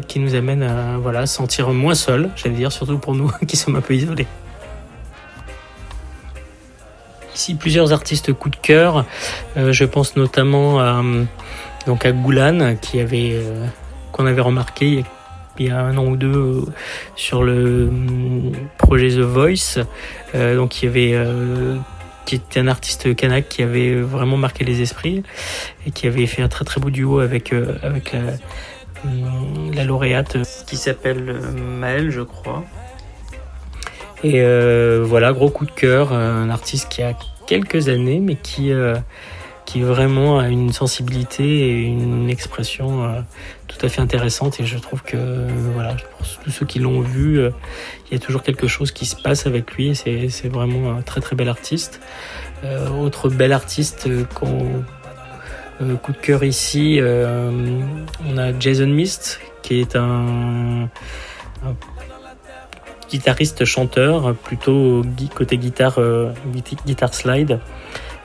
[0.07, 3.57] qui nous amènent à voilà se sentir moins seul, j'allais dire surtout pour nous qui
[3.57, 4.29] sommes un peu isolés.
[7.35, 9.05] Ici, plusieurs artistes coup de cœur.
[9.57, 11.25] Euh, je pense notamment à, euh,
[11.87, 13.67] donc à Goulan, qui avait, euh,
[14.13, 15.05] qu'on avait remarqué
[15.59, 16.65] il y a- un an ou deux
[17.17, 17.91] sur le
[18.79, 19.79] projet The Voice.
[20.35, 21.27] Donc, il y avait,
[22.25, 25.23] qui était un artiste kanak qui avait vraiment marqué les esprits
[25.87, 27.53] et qui avait fait un très très beau duo avec,
[27.85, 28.21] avec la,
[29.75, 32.65] la lauréate qui s'appelle Maëlle, je crois.
[34.25, 37.15] Et euh, voilà, gros coup de cœur, euh, un artiste qui a
[37.47, 38.97] quelques années, mais qui, euh,
[39.67, 43.25] qui vraiment a une sensibilité et une expression
[43.69, 44.59] tout à fait intéressante.
[44.59, 45.17] Et je trouve que,
[45.75, 49.15] voilà, pour tous ceux qui l'ont vu, il y a toujours quelque chose qui se
[49.15, 49.95] passe avec lui.
[49.95, 52.01] C'est vraiment un très très bel artiste.
[52.65, 54.85] Euh, autre bel artiste qu'on
[55.83, 57.51] euh, coup de cœur ici, euh,
[58.27, 60.89] on a Jason Mist, qui est un,
[61.65, 61.75] un
[63.11, 65.03] guitariste chanteur, plutôt
[65.35, 66.33] côté guitare, euh,
[66.87, 67.61] guitare slide,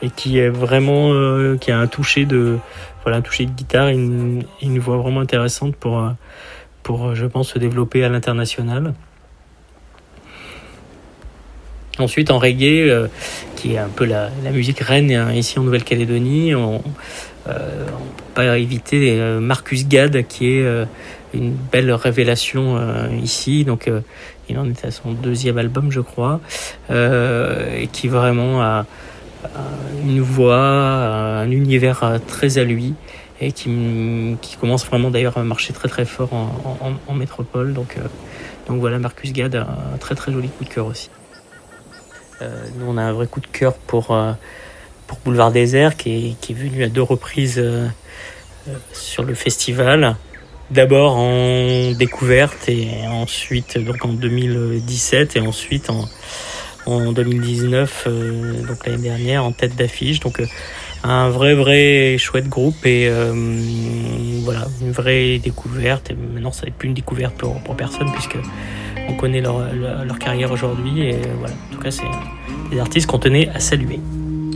[0.02, 2.58] et qui est vraiment, euh, qui a un toucher de,
[3.04, 6.10] voilà, un toucher de guitare, une, une voix vraiment intéressante pour, euh,
[6.84, 8.94] pour, je pense, se développer à l'international.
[11.98, 13.10] Ensuite, en reggae,
[13.58, 16.56] qui est un peu la, la musique reine euh, ici en Nouvelle-Calédonie.
[16.56, 16.82] On,
[17.48, 20.86] on peut pas éviter Marcus Gad, qui est
[21.34, 22.78] une belle révélation
[23.24, 23.66] ici.
[23.66, 23.90] Donc,
[24.50, 26.40] il en est à son deuxième album, je crois,
[26.90, 28.86] euh, et qui vraiment a,
[30.04, 32.96] une voix, un univers euh, très à lui
[33.42, 33.70] et qui,
[34.60, 37.74] commence vraiment d'ailleurs à marcher très très fort en, métropole.
[37.74, 38.02] Donc, euh,
[38.68, 41.10] donc voilà, Marcus Gad a un très très joli coup de cœur aussi.
[42.42, 44.18] Nous, on a un vrai coup de cœur pour,
[45.26, 47.62] Boulevard Désert qui est, qui est venu à deux reprises
[48.94, 50.16] sur le festival.
[50.72, 56.06] D'abord en découverte et ensuite donc en 2017 et ensuite en,
[56.86, 60.20] en 2019, euh, donc l'année dernière, en tête d'affiche.
[60.20, 60.46] Donc euh,
[61.04, 63.34] un vrai vrai chouette groupe et euh,
[64.44, 66.12] voilà une vraie découverte.
[66.12, 68.38] Et maintenant ça n'est plus une découverte pour, pour personne puisque
[69.08, 71.56] on connaît leur, leur, leur carrière aujourd'hui et voilà.
[71.72, 72.04] En tout cas c'est
[72.70, 74.00] des artistes qu'on tenait à saluer.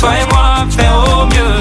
[0.00, 1.60] Toi et moi, faire au mieux.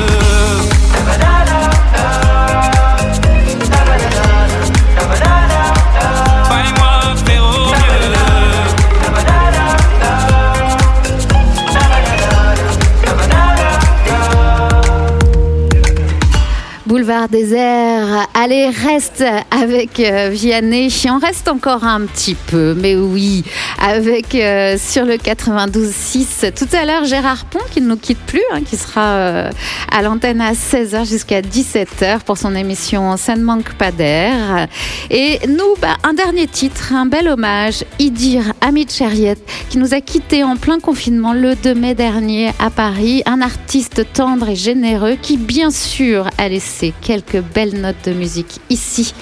[16.85, 20.89] Boulevard désert, allez, reste avec euh, Vianney.
[21.09, 23.43] On reste encore un petit peu, mais oui,
[23.81, 26.53] avec euh, sur le 92.6.
[26.53, 29.51] Tout à l'heure, Gérard Pont, qui ne nous quitte plus, hein, qui sera euh,
[29.91, 34.67] à l'antenne à 16h jusqu'à 17h pour son émission Ça ne manque pas d'air.
[35.09, 39.37] Et nous, bah, un dernier titre, un bel hommage, Idir Hamid Chariet,
[39.69, 43.21] qui nous a quittés en plein confinement le 2 mai dernier à Paris.
[43.25, 48.28] Un artiste tendre et généreux qui, bien sûr, a laissé quelques belles notes de musique
[48.69, 49.13] ici,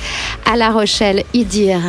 [0.46, 1.24] à La Rochelle.
[1.34, 1.82] Idir.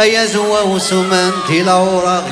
[0.00, 2.22] أيزوى وسمنتي لو رغ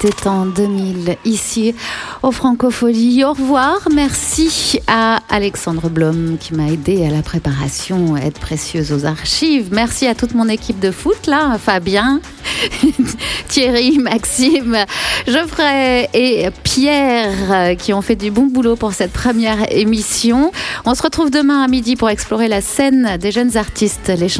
[0.00, 1.74] c'était en 2000 ici
[2.22, 3.22] au Francophonie.
[3.22, 9.04] Au revoir, merci à Alexandre Blom qui m'a aidé à la préparation, aide précieuse aux
[9.04, 9.68] archives.
[9.72, 12.20] Merci à toute mon équipe de foot là, Fabien,
[13.48, 14.78] Thierry, Maxime,
[15.26, 20.50] Geoffrey et Pierre euh, qui ont fait du bon boulot pour cette première émission.
[20.86, 24.30] On se retrouve demain à midi pour explorer la scène des jeunes artistes, les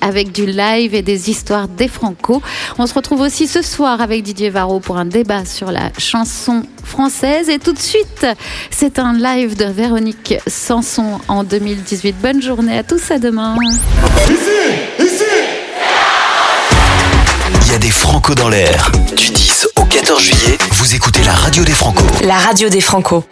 [0.00, 2.42] avec du live et des histoires des Franco.
[2.78, 6.62] On se retrouve aussi ce soir avec Didier Varro pour un débat sur la chanson
[6.84, 7.48] française.
[7.48, 8.26] Et tout de suite,
[8.70, 12.16] c'est un live de Véronique Sanson en 2018.
[12.20, 13.56] Bonne journée à tous, à demain.
[17.64, 18.90] Il y a des Franco dans l'air.
[19.16, 22.04] Du 10 au 14 juillet, vous écoutez la radio des Franco.
[22.24, 23.24] La radio des Franco.